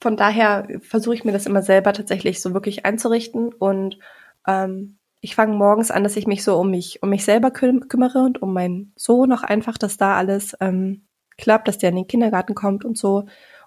[0.00, 3.98] von daher versuche ich mir das immer selber tatsächlich so wirklich einzurichten und
[4.46, 7.88] ähm, ich fange morgens an, dass ich mich so um mich, um mich selber küm
[7.88, 11.96] kümmere und um meinen Sohn noch einfach, dass da alles ähm, klappt, dass der in
[11.96, 13.26] den Kindergarten kommt und so.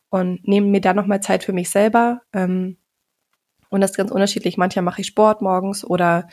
[0.10, 2.22] Und nehme mir da nochmal Zeit für mich selber.
[2.34, 2.78] Ähm,
[3.70, 4.58] und das ist ganz unterschiedlich.
[4.58, 6.28] Manchmal mache ich Sport morgens oder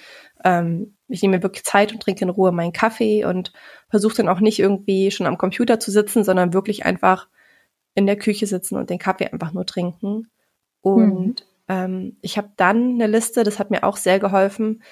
[0.44, 3.52] ähm, ich nehme mir wirklich Zeit und trinke in Ruhe meinen Kaffee und
[3.88, 7.28] versuche dann auch nicht irgendwie schon am Computer zu sitzen, sondern wirklich einfach
[7.94, 10.28] in der Küche sitzen und den Kaffee einfach nur trinken.
[10.80, 11.34] Und mhm.
[11.68, 14.82] ähm, ich habe dann eine Liste, das hat mir auch sehr geholfen,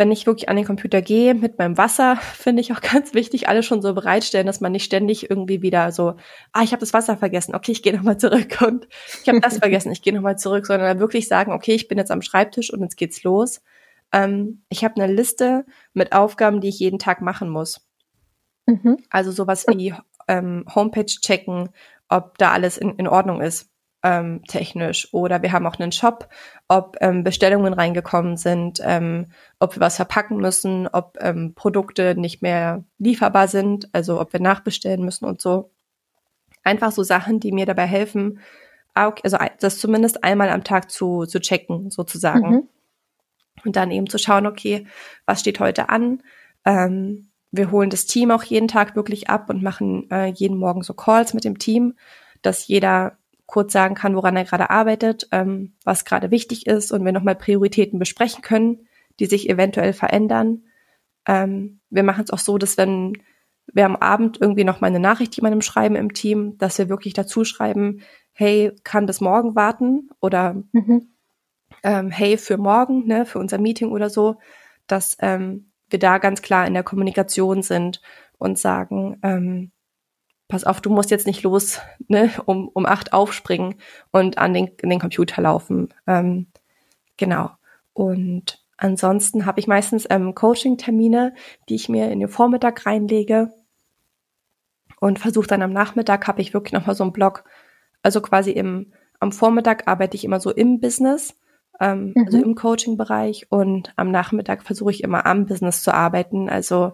[0.00, 3.48] wenn ich wirklich an den Computer gehe mit meinem Wasser, finde ich auch ganz wichtig,
[3.48, 6.14] alles schon so bereitstellen, dass man nicht ständig irgendwie wieder so,
[6.52, 8.88] ah, ich habe das Wasser vergessen, okay, ich gehe nochmal zurück und
[9.22, 12.10] ich habe das vergessen, ich gehe nochmal zurück, sondern wirklich sagen, okay, ich bin jetzt
[12.10, 13.60] am Schreibtisch und jetzt geht's los.
[14.10, 17.86] Ähm, ich habe eine Liste mit Aufgaben, die ich jeden Tag machen muss.
[18.70, 18.98] Mhm.
[19.10, 19.94] Also sowas wie
[20.28, 21.70] ähm, Homepage checken,
[22.08, 23.70] ob da alles in, in Ordnung ist
[24.02, 26.28] ähm, technisch oder wir haben auch einen Shop,
[26.68, 29.26] ob ähm, Bestellungen reingekommen sind, ähm,
[29.58, 34.40] ob wir was verpacken müssen, ob ähm, Produkte nicht mehr lieferbar sind, also ob wir
[34.40, 35.70] nachbestellen müssen und so.
[36.62, 38.40] Einfach so Sachen, die mir dabei helfen,
[38.94, 42.50] also das zumindest einmal am Tag zu, zu checken, sozusagen.
[42.50, 42.68] Mhm.
[43.64, 44.86] Und dann eben zu schauen, okay,
[45.26, 46.22] was steht heute an?
[46.64, 50.82] Ähm, wir holen das Team auch jeden Tag wirklich ab und machen äh, jeden Morgen
[50.82, 51.94] so Calls mit dem Team,
[52.42, 57.04] dass jeder kurz sagen kann, woran er gerade arbeitet, ähm, was gerade wichtig ist und
[57.04, 58.86] wir nochmal Prioritäten besprechen können,
[59.18, 60.62] die sich eventuell verändern.
[61.26, 63.14] Ähm, wir machen es auch so, dass wenn
[63.72, 67.12] wir am Abend irgendwie noch mal eine Nachricht jemandem schreiben im Team, dass wir wirklich
[67.12, 70.10] dazu schreiben, hey, kann das morgen warten?
[70.20, 71.08] Oder mhm.
[71.82, 74.36] ähm, hey, für morgen, ne, für unser Meeting oder so,
[74.86, 78.00] dass ähm, wir da ganz klar in der Kommunikation sind
[78.38, 79.70] und sagen, ähm,
[80.48, 83.76] pass auf, du musst jetzt nicht los, ne, um, um acht aufspringen
[84.10, 85.88] und an den, in den Computer laufen.
[86.06, 86.48] Ähm,
[87.16, 87.50] genau.
[87.92, 91.34] Und ansonsten habe ich meistens ähm, Coaching-Termine,
[91.68, 93.52] die ich mir in den Vormittag reinlege
[95.00, 97.44] und versuche dann am Nachmittag habe ich wirklich nochmal so einen Blog.
[98.02, 101.36] Also quasi im, am Vormittag arbeite ich immer so im Business,
[101.80, 102.26] ähm, also mhm.
[102.26, 106.48] also im Coaching-Bereich und am Nachmittag versuche ich immer am Business zu arbeiten.
[106.48, 106.92] Also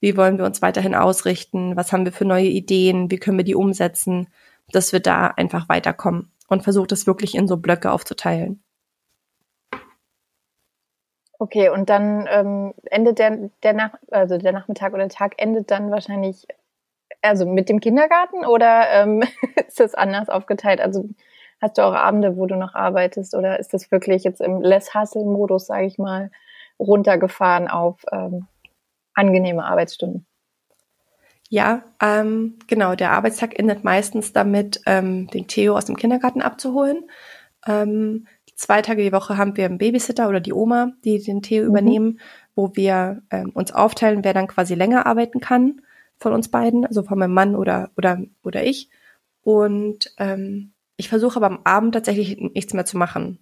[0.00, 3.44] wie wollen wir uns weiterhin ausrichten, was haben wir für neue Ideen, wie können wir
[3.44, 4.28] die umsetzen,
[4.70, 8.62] dass wir da einfach weiterkommen und versucht es wirklich in so Blöcke aufzuteilen.
[11.38, 15.70] Okay, und dann ähm, endet der, der Nach also der Nachmittag oder der Tag endet
[15.70, 16.46] dann wahrscheinlich
[17.22, 19.22] also mit dem Kindergarten oder ähm,
[19.66, 20.80] ist das anders aufgeteilt?
[20.80, 21.08] Also
[21.64, 25.66] hast du auch Abende, wo du noch arbeitest oder ist das wirklich jetzt im Less-Hustle-Modus,
[25.66, 26.30] sage ich mal,
[26.78, 28.46] runtergefahren auf ähm,
[29.14, 30.26] angenehme Arbeitsstunden.
[31.48, 32.94] Ja, ähm, genau.
[32.94, 37.04] Der Arbeitstag endet meistens damit, ähm, den Theo aus dem Kindergarten abzuholen.
[37.66, 41.62] Ähm, zwei Tage die Woche haben wir einen Babysitter oder die Oma, die den Theo
[41.62, 41.68] mhm.
[41.68, 42.20] übernehmen,
[42.54, 45.80] wo wir ähm, uns aufteilen, wer dann quasi länger arbeiten kann
[46.18, 48.90] von uns beiden, also von meinem Mann oder oder oder ich.
[49.42, 53.38] Und ähm, ich versuche aber am Abend tatsächlich nichts mehr zu machen.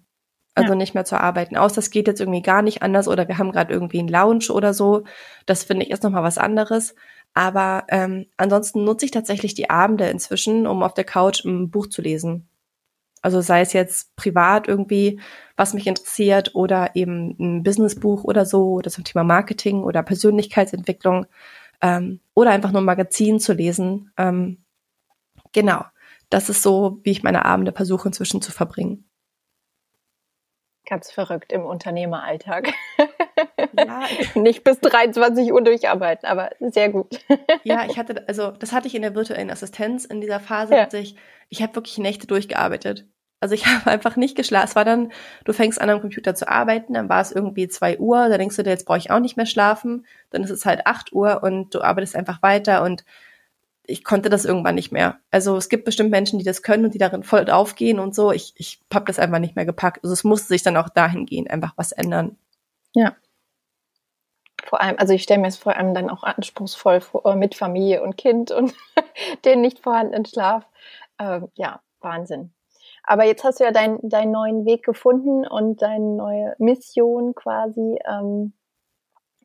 [0.55, 0.75] Also ja.
[0.75, 1.57] nicht mehr zu arbeiten.
[1.57, 4.51] Aus, das geht jetzt irgendwie gar nicht anders oder wir haben gerade irgendwie einen Lounge
[4.51, 5.03] oder so.
[5.47, 6.93] Das finde ich ist nochmal was anderes.
[7.33, 11.87] Aber ähm, ansonsten nutze ich tatsächlich die Abende inzwischen, um auf der Couch ein Buch
[11.87, 12.47] zu lesen.
[13.23, 15.19] Also sei es jetzt privat irgendwie,
[15.55, 21.25] was mich interessiert oder eben ein Businessbuch oder so oder zum Thema Marketing oder Persönlichkeitsentwicklung
[21.81, 24.11] ähm, oder einfach nur ein Magazin zu lesen.
[24.17, 24.57] Ähm,
[25.53, 25.83] genau,
[26.33, 29.07] das ist so, wie ich meine Abende versuche inzwischen zu verbringen.
[30.85, 32.73] Ganz verrückt im Unternehmeralltag.
[33.77, 34.03] Ja,
[34.35, 37.19] Nicht bis 23 Uhr durcharbeiten, aber sehr gut.
[37.63, 40.93] Ja, ich hatte, also das hatte ich in der virtuellen Assistenz in dieser Phase, ja.
[40.93, 41.15] ich,
[41.49, 43.07] ich habe wirklich Nächte durchgearbeitet.
[43.39, 44.69] Also ich habe einfach nicht geschlafen.
[44.69, 45.11] Es war dann,
[45.45, 48.55] du fängst an am Computer zu arbeiten, dann war es irgendwie zwei Uhr, da denkst
[48.55, 51.43] du dir, jetzt brauche ich auch nicht mehr schlafen, dann ist es halt acht Uhr
[51.43, 53.05] und du arbeitest einfach weiter und
[53.85, 55.19] ich konnte das irgendwann nicht mehr.
[55.29, 58.31] Also es gibt bestimmt Menschen, die das können und die darin voll aufgehen und so.
[58.31, 60.03] Ich, ich habe das einfach nicht mehr gepackt.
[60.03, 62.37] Also es musste sich dann auch dahingehend einfach was ändern.
[62.93, 63.15] Ja.
[64.63, 68.01] Vor allem, also ich stelle mir es vor allem dann auch anspruchsvoll vor, mit Familie
[68.01, 68.73] und Kind und
[69.45, 70.65] den nicht vorhandenen Schlaf.
[71.19, 72.53] Ähm, ja, Wahnsinn.
[73.03, 77.99] Aber jetzt hast du ja dein, deinen neuen Weg gefunden und deine neue Mission quasi.
[78.09, 78.53] Ähm,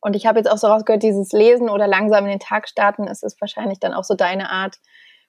[0.01, 3.07] und ich habe jetzt auch so rausgehört, dieses Lesen oder langsam in den Tag starten,
[3.07, 4.77] es ist wahrscheinlich dann auch so deine Art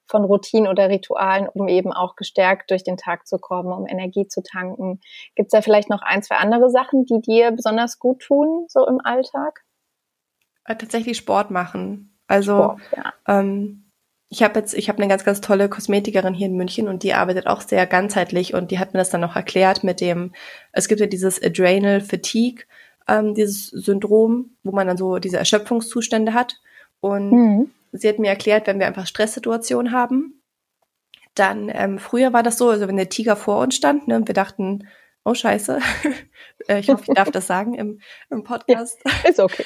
[0.09, 4.27] von Routinen oder Ritualen, um eben auch gestärkt durch den Tag zu kommen, um Energie
[4.27, 4.99] zu tanken.
[5.35, 8.87] Gibt es da vielleicht noch ein, zwei andere Sachen, die dir besonders gut tun, so
[8.87, 9.63] im Alltag?
[10.65, 12.17] Äh, tatsächlich Sport machen.
[12.27, 13.13] Also Sport, ja.
[13.27, 13.89] ähm,
[14.29, 17.13] ich habe jetzt, ich habe eine ganz, ganz tolle Kosmetikerin hier in München und die
[17.13, 20.33] arbeitet auch sehr ganzheitlich und die hat mir das dann noch erklärt mit dem,
[20.71, 22.65] es gibt ja dieses Adrenal Fatigue,
[23.09, 26.59] ähm, dieses Syndrom, wo man dann so diese Erschöpfungszustände hat.
[27.01, 27.71] Und mhm.
[27.91, 30.41] sie hat mir erklärt, wenn wir einfach Stresssituationen haben,
[31.35, 34.27] dann ähm, früher war das so, also wenn der Tiger vor uns stand, ne, und
[34.27, 34.87] wir dachten,
[35.23, 35.79] oh Scheiße,
[36.67, 38.99] äh, ich hoffe, ich darf das sagen im, im Podcast.
[39.05, 39.65] Ja, ist okay.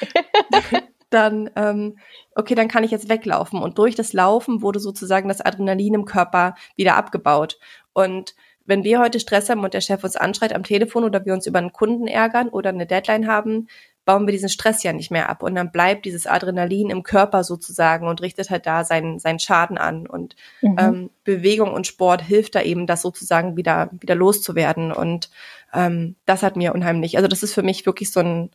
[1.10, 1.98] dann, ähm,
[2.36, 3.62] okay, dann kann ich jetzt weglaufen.
[3.62, 7.60] Und durch das Laufen wurde sozusagen das Adrenalin im Körper wieder abgebaut.
[7.94, 11.34] Und wenn wir heute Stress haben und der Chef uns anschreit am Telefon oder wir
[11.34, 13.68] uns über einen Kunden ärgern oder eine Deadline haben,
[14.06, 15.44] bauen wir diesen Stress ja nicht mehr ab.
[15.44, 19.78] Und dann bleibt dieses Adrenalin im Körper sozusagen und richtet halt da seinen, seinen Schaden
[19.78, 20.08] an.
[20.08, 20.76] Und mhm.
[20.78, 24.92] ähm, Bewegung und Sport hilft da eben, das sozusagen wieder, wieder loszuwerden.
[24.92, 25.30] Und
[25.74, 28.52] ähm, das hat mir unheimlich, also das ist für mich wirklich so ein,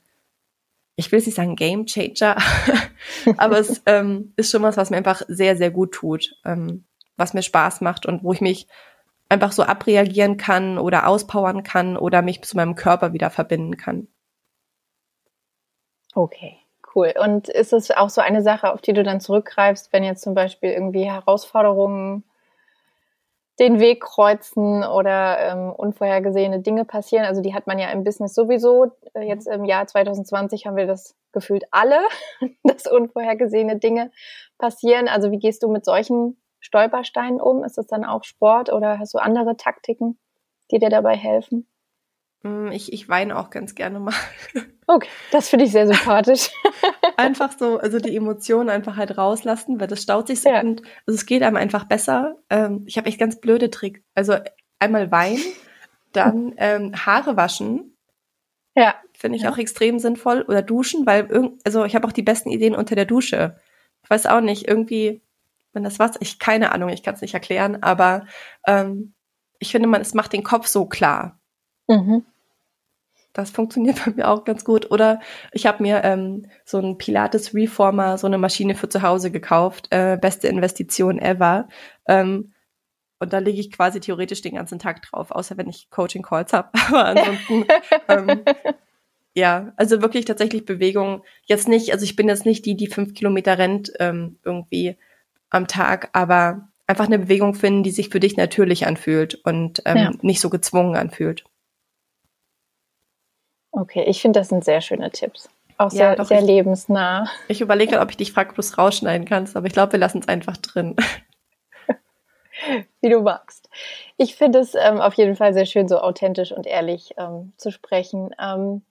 [0.97, 2.37] ich will jetzt nicht sagen Game Changer,
[3.37, 6.85] aber es ähm, ist schon was, was mir einfach sehr, sehr gut tut, ähm,
[7.17, 8.67] was mir Spaß macht und wo ich mich
[9.29, 14.09] einfach so abreagieren kann oder auspowern kann oder mich zu meinem Körper wieder verbinden kann.
[16.15, 16.57] Okay,
[16.95, 17.13] cool.
[17.23, 20.35] Und ist es auch so eine Sache, auf die du dann zurückgreifst, wenn jetzt zum
[20.35, 22.25] Beispiel irgendwie Herausforderungen
[23.59, 27.27] den Weg kreuzen oder ähm, unvorhergesehene Dinge passieren?
[27.27, 28.93] Also die hat man ja im Business sowieso.
[29.15, 32.01] Äh, jetzt im Jahr 2020 haben wir das gefühlt alle,
[32.65, 34.11] dass unvorhergesehene Dinge
[34.57, 35.09] passieren.
[35.09, 37.65] Also wie gehst du mit solchen Stolpersteinen um?
[37.65, 40.19] Ist es dann auch Sport oder hast du andere Taktiken,
[40.71, 41.67] die dir dabei helfen?
[42.43, 44.15] Mm, ich, ich weine auch ganz gerne mal.
[44.91, 46.49] Okay, das finde ich sehr sympathisch.
[47.19, 50.63] einfach so, also die Emotionen einfach halt rauslassen, weil das staut sich so ja.
[50.63, 52.37] und also es geht einem einfach besser.
[52.49, 54.01] Ähm, ich habe echt ganz blöde Tricks.
[54.15, 54.37] Also
[54.79, 55.43] einmal weinen,
[56.15, 57.99] dann ähm, Haare waschen.
[58.75, 58.95] Ja.
[59.13, 59.53] Finde ich ja.
[59.53, 60.41] auch extrem sinnvoll.
[60.49, 63.61] Oder duschen, weil irgend, also ich habe auch die besten Ideen unter der Dusche.
[64.05, 65.21] Ich weiß auch nicht, irgendwie
[65.79, 68.27] wenn das was, ich keine Ahnung, ich kann es nicht erklären, aber
[68.67, 69.15] ähm,
[69.61, 71.41] ich finde, man, es macht den Kopf so klar.
[71.87, 72.25] Mhm.
[73.33, 74.91] Das funktioniert bei mir auch ganz gut.
[74.91, 75.21] Oder
[75.53, 79.87] ich habe mir ähm, so einen Pilates Reformer, so eine Maschine für zu Hause gekauft.
[79.91, 81.69] Äh, beste Investition ever.
[82.09, 82.53] Ähm,
[83.21, 86.53] und da lege ich quasi theoretisch den ganzen Tag drauf, außer wenn ich Coaching Calls
[86.53, 86.71] habe.
[86.89, 87.67] Aber ansonsten,
[88.09, 88.43] ähm,
[89.33, 91.23] ja, also wirklich tatsächlich Bewegung.
[91.45, 94.99] Jetzt nicht, also ich bin jetzt nicht die, die fünf Kilometer rennt ähm, irgendwie
[95.51, 99.97] am Tag, aber einfach eine Bewegung finden, die sich für dich natürlich anfühlt und ähm,
[99.97, 100.11] ja.
[100.23, 101.45] nicht so gezwungen anfühlt.
[103.71, 105.49] Okay, ich finde, das sind sehr schöne Tipps.
[105.77, 107.31] Auch sehr, ja, doch, sehr ich, lebensnah.
[107.47, 110.01] Ich überlege, ob ich dich frage, ob du es rausschneiden kannst, aber ich glaube, wir
[110.01, 110.97] lassen es einfach drin.
[113.01, 113.69] Wie du magst.
[114.17, 117.71] Ich finde es ähm, auf jeden Fall sehr schön, so authentisch und ehrlich ähm, zu
[117.71, 118.35] sprechen.
[118.43, 118.83] Ähm,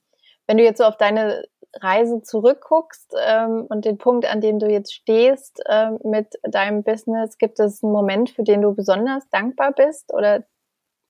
[0.46, 4.68] wenn du jetzt so auf deine Reise zurückguckst ähm, und den Punkt, an dem du
[4.68, 9.74] jetzt stehst ähm, mit deinem Business, gibt es einen Moment, für den du besonders dankbar
[9.74, 10.44] bist oder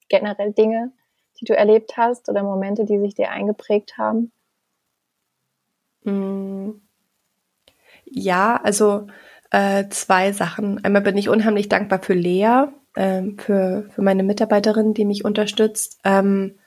[0.10, 0.92] generell Dinge,
[1.40, 4.32] die du erlebt hast oder Momente, die sich dir eingeprägt haben?
[6.04, 6.72] Mm.
[8.06, 9.08] Ja, also
[9.52, 10.84] äh, zwei Sachen.
[10.84, 16.00] Einmal bin ich unheimlich dankbar für Lea, äh, für, für meine Mitarbeiterin, die mich unterstützt.
[16.04, 16.58] Ähm,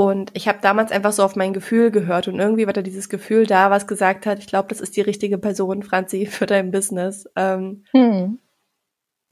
[0.00, 3.10] und ich habe damals einfach so auf mein Gefühl gehört und irgendwie war da dieses
[3.10, 6.70] Gefühl da, was gesagt hat, ich glaube, das ist die richtige Person, Franzi, für dein
[6.70, 7.28] Business.
[7.36, 8.38] Ähm, hm.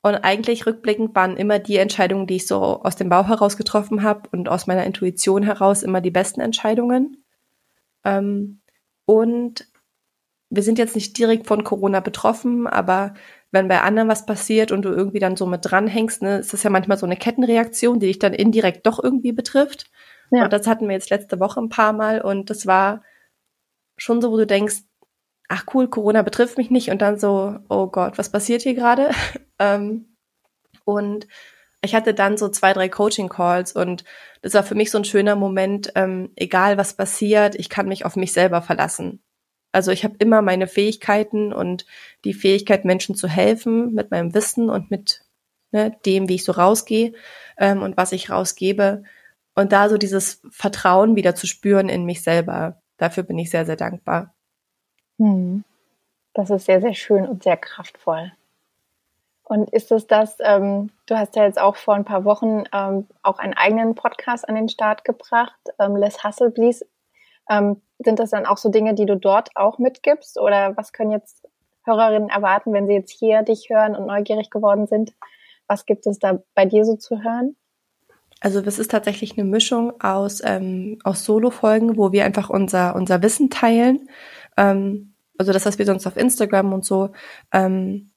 [0.03, 4.03] Und eigentlich rückblickend waren immer die Entscheidungen, die ich so aus dem Bauch heraus getroffen
[4.03, 7.25] habe und aus meiner Intuition heraus immer die besten Entscheidungen.
[8.05, 8.61] Ähm,
[9.07, 9.67] und
[10.51, 13.15] wir sind jetzt nicht direkt von Corona betroffen, aber
[13.53, 16.63] wenn bei anderen was passiert und du irgendwie dann so mit dranhängst, ne, ist das
[16.63, 19.91] ja manchmal so eine Kettenreaktion, die dich dann indirekt doch irgendwie betrifft.
[20.31, 20.45] Ja.
[20.45, 23.03] Und das hatten wir jetzt letzte Woche ein paar Mal und das war
[23.97, 24.83] schon so, wo du denkst,
[25.49, 29.11] ach cool, Corona betrifft mich nicht und dann so, oh Gott, was passiert hier gerade?
[29.59, 30.17] ähm,
[30.85, 31.27] und
[31.83, 34.05] ich hatte dann so zwei, drei Coaching-Calls und
[34.43, 38.05] das war für mich so ein schöner Moment, ähm, egal was passiert, ich kann mich
[38.05, 39.23] auf mich selber verlassen.
[39.73, 41.87] Also ich habe immer meine Fähigkeiten und
[42.25, 45.23] die Fähigkeit, Menschen zu helfen mit meinem Wissen und mit
[45.73, 47.13] ne, dem, wie ich so rausgehe
[47.59, 49.05] ähm, und was ich rausgebe.
[49.59, 52.81] Und da so dieses Vertrauen wieder zu spüren in mich selber.
[52.97, 54.33] Dafür bin ich sehr, sehr dankbar.
[55.19, 55.65] Hm.
[56.33, 58.31] Das ist sehr, sehr schön und sehr kraftvoll.
[59.43, 63.09] Und ist es das, ähm, du hast ja jetzt auch vor ein paar Wochen ähm,
[63.25, 66.87] auch einen eigenen Podcast an den Start gebracht, ähm, Les Hustle Please.
[67.51, 70.39] Ähm, sind das dann auch so Dinge, die du dort auch mitgibst?
[70.39, 71.49] Oder was können jetzt
[71.83, 75.15] Hörerinnen erwarten, wenn sie jetzt hier dich hören und neugierig geworden sind?
[75.67, 77.57] Was gibt es da bei dir so zu hören?
[78.41, 83.23] Also es ist tatsächlich eine Mischung aus, ähm, aus Solo-Folgen, wo wir einfach unser, unser
[83.23, 84.09] Wissen teilen.
[84.57, 87.11] Ähm, also das, was wir sonst auf Instagram und so
[87.53, 88.11] ähm,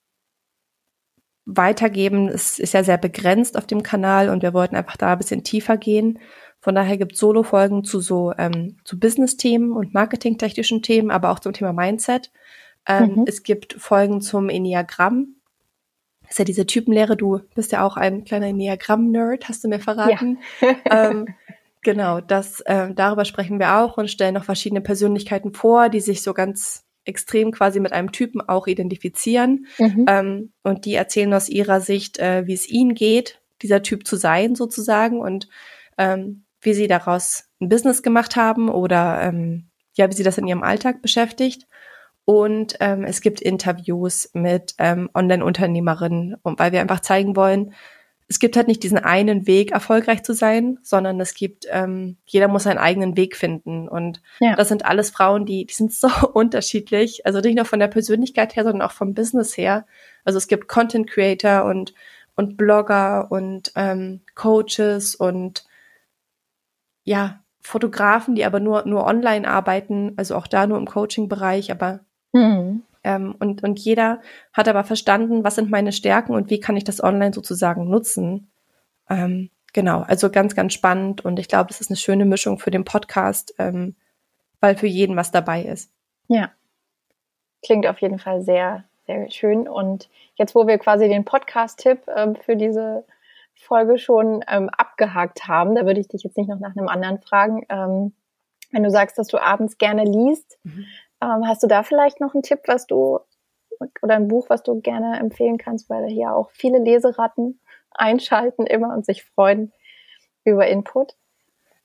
[1.46, 5.18] weitergeben, ist, ist ja sehr begrenzt auf dem Kanal und wir wollten einfach da ein
[5.18, 6.20] bisschen tiefer gehen.
[6.60, 11.40] Von daher gibt es Solo-Folgen zu so ähm, zu Business-Themen und marketingtechnischen Themen, aber auch
[11.40, 12.32] zum Thema Mindset.
[12.88, 13.24] Ähm, mhm.
[13.28, 15.36] Es gibt Folgen zum Enneagramm.
[16.32, 17.18] Das ist ja diese Typenlehre.
[17.18, 20.40] Du bist ja auch ein kleiner Enneagramm-Nerd, hast du mir verraten.
[20.62, 20.76] Ja.
[21.10, 21.28] ähm,
[21.82, 26.22] genau, das äh, darüber sprechen wir auch und stellen noch verschiedene Persönlichkeiten vor, die sich
[26.22, 29.68] so ganz extrem quasi mit einem Typen auch identifizieren.
[29.78, 30.06] Mhm.
[30.08, 34.16] Ähm, und die erzählen aus ihrer Sicht, äh, wie es ihnen geht, dieser Typ zu
[34.16, 35.50] sein sozusagen und
[35.98, 39.66] ähm, wie sie daraus ein Business gemacht haben oder ähm,
[39.96, 41.68] ja, wie sie das in ihrem Alltag beschäftigt.
[42.26, 47.74] Und ähm, es gibt Interviews mit ähm, Online-Unternehmerinnen, weil wir einfach zeigen wollen,
[48.32, 52.48] es gibt halt nicht diesen einen Weg, erfolgreich zu sein, sondern es gibt, ähm, jeder
[52.48, 53.90] muss seinen eigenen Weg finden.
[53.90, 54.56] Und ja.
[54.56, 57.26] das sind alles Frauen, die, die sind so unterschiedlich.
[57.26, 59.86] Also nicht nur von der Persönlichkeit her, sondern auch vom Business her.
[60.24, 61.94] Also es gibt Content Creator und,
[62.38, 65.66] und Blogger und ähm, Coaches und
[67.04, 72.00] ja, Fotografen, die aber nur, nur online arbeiten, also auch da nur im Coaching-Bereich, aber
[72.34, 72.84] mhm.
[73.04, 74.22] ähm, und, und jeder
[74.54, 78.52] hat aber verstanden, was sind meine Stärken und wie kann ich das online sozusagen nutzen.
[79.10, 82.72] Ähm, genau, also ganz, ganz spannend und ich glaube, es ist eine schöne Mischung für
[82.72, 83.96] den Podcast, ähm,
[84.60, 85.92] weil für jeden was dabei ist.
[86.28, 86.52] Ja.
[87.64, 89.68] Klingt auf jeden Fall sehr, sehr schön.
[89.68, 93.06] Und jetzt, wo wir quasi den Podcast-Tipp ähm, für diese
[93.62, 95.76] Folge schon ähm, abgehakt haben.
[95.76, 97.66] Da würde ich dich jetzt nicht noch nach einem anderen fragen.
[97.70, 98.14] Ähm,
[98.72, 100.86] wenn du sagst, dass du abends gerne liest, mhm.
[101.22, 103.20] Ähm, hast du da vielleicht noch einen Tipp, was du
[104.02, 107.60] oder ein Buch, was du gerne empfehlen kannst, weil hier auch viele Leseratten
[107.92, 109.72] einschalten immer und sich freuen
[110.44, 111.16] über Input?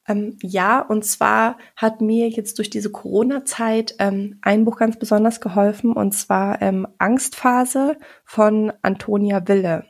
[0.09, 5.40] Ähm, ja, und zwar hat mir jetzt durch diese Corona-Zeit ähm, ein Buch ganz besonders
[5.40, 9.87] geholfen, und zwar ähm, Angstphase von Antonia Wille.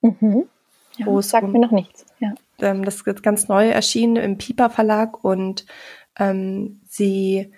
[0.00, 0.48] Mhm.
[0.96, 2.04] Ja, wo sagt um, mir noch nichts.
[2.18, 2.34] Ja.
[2.60, 5.66] Ähm, das ist ganz neu erschienen im Piper Verlag und
[6.18, 7.52] ähm, sie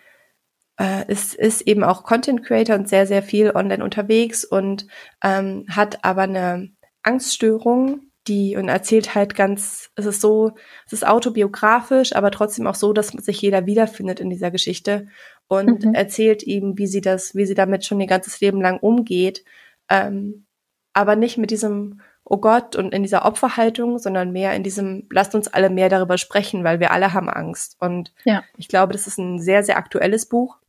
[0.80, 4.86] äh, ist, ist eben auch Content Creator und sehr, sehr viel online unterwegs und
[5.22, 6.70] ähm, hat aber eine
[7.02, 10.52] Angststörung, die und erzählt halt ganz, es ist so,
[10.86, 15.08] es ist autobiografisch, aber trotzdem auch so, dass sich jeder wiederfindet in dieser Geschichte
[15.48, 15.94] und mhm.
[15.94, 19.44] erzählt ihm, wie sie das, wie sie damit schon ihr ganzes Leben lang umgeht,
[19.90, 20.46] ähm,
[20.94, 25.34] aber nicht mit diesem oh Gott und in dieser Opferhaltung, sondern mehr in diesem, lasst
[25.34, 27.76] uns alle mehr darüber sprechen, weil wir alle haben Angst.
[27.80, 28.44] Und ja.
[28.56, 30.60] ich glaube, das ist ein sehr, sehr aktuelles Buch.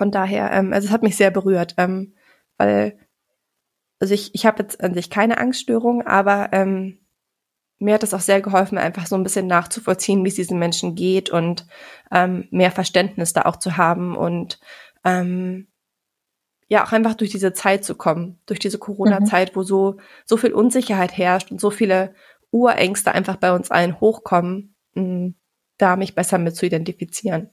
[0.00, 2.14] Von daher, ähm, also es hat mich sehr berührt, ähm,
[2.56, 2.98] weil,
[3.98, 7.00] also ich, ich habe jetzt an sich keine Angststörung, aber ähm,
[7.78, 10.94] mir hat es auch sehr geholfen, einfach so ein bisschen nachzuvollziehen, wie es diesen Menschen
[10.94, 11.66] geht und
[12.10, 14.58] ähm, mehr Verständnis da auch zu haben und
[15.04, 15.68] ähm,
[16.68, 19.56] ja auch einfach durch diese Zeit zu kommen, durch diese Corona-Zeit, mhm.
[19.56, 22.14] wo so so viel Unsicherheit herrscht und so viele
[22.50, 25.34] Urängste einfach bei uns allen hochkommen, mh,
[25.76, 27.50] da mich besser mit zu identifizieren.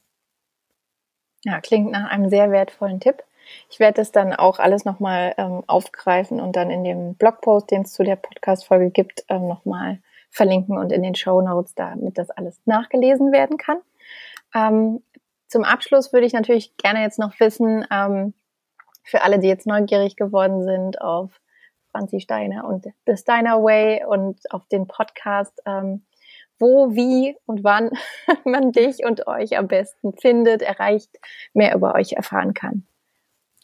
[1.44, 3.24] Ja, klingt nach einem sehr wertvollen Tipp.
[3.70, 7.84] Ich werde das dann auch alles nochmal ähm, aufgreifen und dann in dem Blogpost, den
[7.84, 12.30] es zu der Podcast-Folge gibt, ähm, nochmal verlinken und in den Show Notes, damit das
[12.30, 13.78] alles nachgelesen werden kann.
[14.54, 15.02] Ähm,
[15.48, 18.34] zum Abschluss würde ich natürlich gerne jetzt noch wissen, ähm,
[19.04, 21.40] für alle, die jetzt neugierig geworden sind auf
[21.92, 26.04] Franzi Steiner und The Steiner Way und auf den Podcast, ähm,
[26.60, 27.92] wo, wie und wann
[28.46, 31.10] man dich und euch am besten findet, erreicht,
[31.54, 32.86] mehr über euch erfahren kann.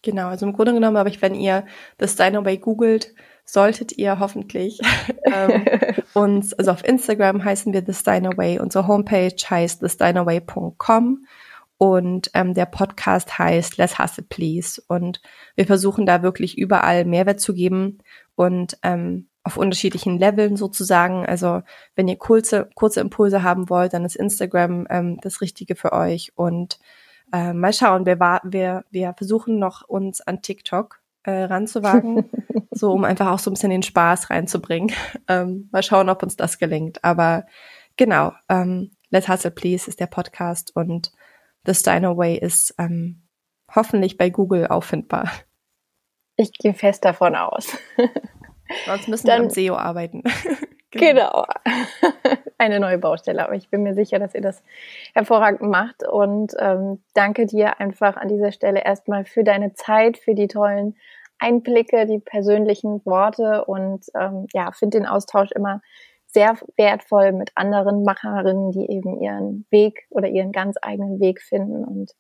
[0.01, 1.65] Genau, also im Grunde genommen habe ich, wenn ihr
[1.97, 3.13] The Steiner Way googelt,
[3.45, 4.79] solltet ihr hoffentlich
[5.23, 5.65] ähm,
[6.13, 11.25] uns, also auf Instagram heißen wir The Steiner Way, unsere Homepage heißt thesteinerway.com
[11.77, 14.81] und ähm, der Podcast heißt Let's Hustle Please.
[14.87, 15.21] Und
[15.55, 17.97] wir versuchen da wirklich überall Mehrwert zu geben
[18.35, 21.25] und ähm, auf unterschiedlichen Leveln sozusagen.
[21.25, 21.61] Also
[21.95, 26.31] wenn ihr kurze, kurze Impulse haben wollt, dann ist Instagram ähm, das Richtige für euch.
[26.35, 26.79] Und
[27.33, 32.29] äh, mal schauen, wir, wir, wir versuchen noch uns an TikTok äh, ranzuwagen,
[32.71, 34.91] so um einfach auch so ein bisschen den Spaß reinzubringen.
[35.29, 37.01] Ähm, mal schauen, ob uns das gelingt.
[37.01, 37.45] Aber
[37.95, 41.13] genau, ähm, Let's Hustle Please ist der Podcast und
[41.65, 43.21] The Steiner Way ist ähm,
[43.73, 45.31] hoffentlich bei Google auffindbar.
[46.35, 47.77] Ich gehe fest davon aus.
[48.85, 50.23] Sonst müssen Dann, wir am SEO arbeiten.
[50.91, 51.45] genau.
[52.57, 54.63] Eine neue Baustelle, aber ich bin mir sicher, dass ihr das
[55.13, 56.07] hervorragend macht.
[56.07, 60.95] Und ähm, danke dir einfach an dieser Stelle erstmal für deine Zeit, für die tollen
[61.39, 65.81] Einblicke, die persönlichen Worte und ähm, ja, finde den Austausch immer
[66.27, 71.83] sehr wertvoll mit anderen Macherinnen, die eben ihren Weg oder ihren ganz eigenen Weg finden.
[71.83, 72.13] Und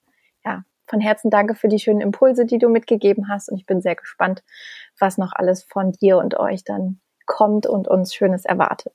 [0.45, 0.63] ja,
[0.93, 3.49] von Herzen danke für die schönen Impulse, die du mitgegeben hast.
[3.49, 4.43] Und ich bin sehr gespannt,
[4.99, 8.93] was noch alles von dir und euch dann kommt und uns Schönes erwartet.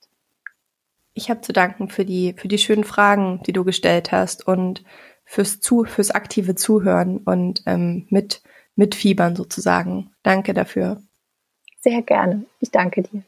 [1.14, 4.84] Ich habe zu danken für die, für die schönen Fragen, die du gestellt hast und
[5.24, 8.42] fürs zu, fürs aktive Zuhören und ähm, mit,
[8.76, 10.12] mitfiebern sozusagen.
[10.22, 11.02] Danke dafür.
[11.80, 12.44] Sehr gerne.
[12.60, 13.24] Ich danke dir.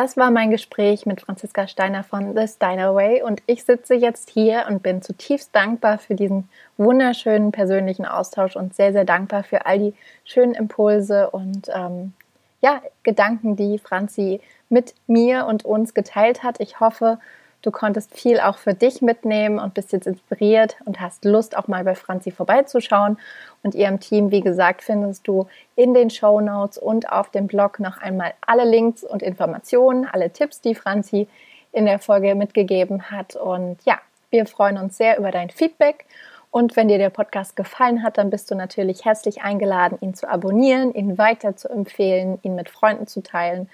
[0.00, 4.30] Das war mein Gespräch mit Franziska Steiner von The Steiner Way und ich sitze jetzt
[4.30, 9.66] hier und bin zutiefst dankbar für diesen wunderschönen persönlichen Austausch und sehr, sehr dankbar für
[9.66, 9.94] all die
[10.24, 12.12] schönen Impulse und ähm,
[12.60, 16.60] ja, Gedanken, die Franzi mit mir und uns geteilt hat.
[16.60, 17.18] Ich hoffe,
[17.62, 21.66] Du konntest viel auch für dich mitnehmen und bist jetzt inspiriert und hast Lust, auch
[21.66, 23.18] mal bei Franzi vorbeizuschauen.
[23.64, 27.80] Und ihrem Team, wie gesagt, findest du in den Show Notes und auf dem Blog
[27.80, 31.26] noch einmal alle Links und Informationen, alle Tipps, die Franzi
[31.72, 33.34] in der Folge mitgegeben hat.
[33.34, 33.98] Und ja,
[34.30, 36.06] wir freuen uns sehr über dein Feedback.
[36.50, 40.28] Und wenn dir der Podcast gefallen hat, dann bist du natürlich herzlich eingeladen, ihn zu
[40.28, 43.68] abonnieren, ihn weiter zu empfehlen, ihn mit Freunden zu teilen.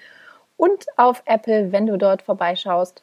[0.57, 3.01] Und auf Apple, wenn du dort vorbeischaust,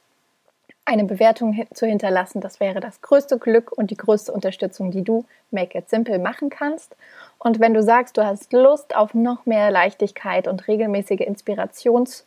[0.84, 2.40] eine Bewertung zu hinterlassen.
[2.40, 6.50] Das wäre das größte Glück und die größte Unterstützung, die du Make It Simple machen
[6.50, 6.96] kannst.
[7.38, 12.24] Und wenn du sagst, du hast Lust auf noch mehr Leichtigkeit und regelmäßige Inspirations-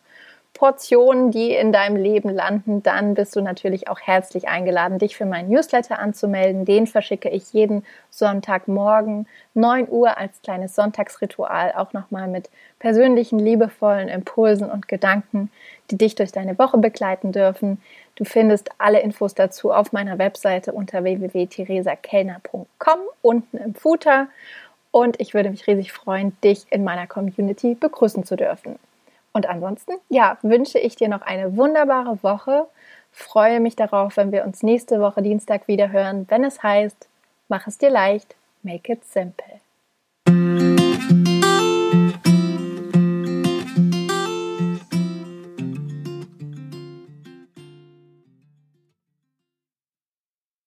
[0.56, 5.26] Portionen, die in deinem Leben landen, dann bist du natürlich auch herzlich eingeladen, dich für
[5.26, 6.64] meinen Newsletter anzumelden.
[6.64, 12.50] Den verschicke ich jeden Sonntagmorgen 9 Uhr als kleines Sonntagsritual auch nochmal mit
[12.80, 15.52] persönlichen, liebevollen Impulsen und Gedanken,
[15.92, 17.82] die dich durch deine Woche begleiten dürfen.
[18.16, 24.28] Du findest alle Infos dazu auf meiner Webseite unter www.theresakellner.com unten im Footer.
[24.92, 28.80] Und ich würde mich riesig freuen, dich in meiner Community begrüßen zu dürfen.
[29.34, 32.68] Und ansonsten, ja, wünsche ich dir noch eine wunderbare Woche.
[33.12, 37.10] Freue mich darauf, wenn wir uns nächste Woche Dienstag wieder hören, wenn es heißt,
[37.50, 39.60] mach es dir leicht, make it simple.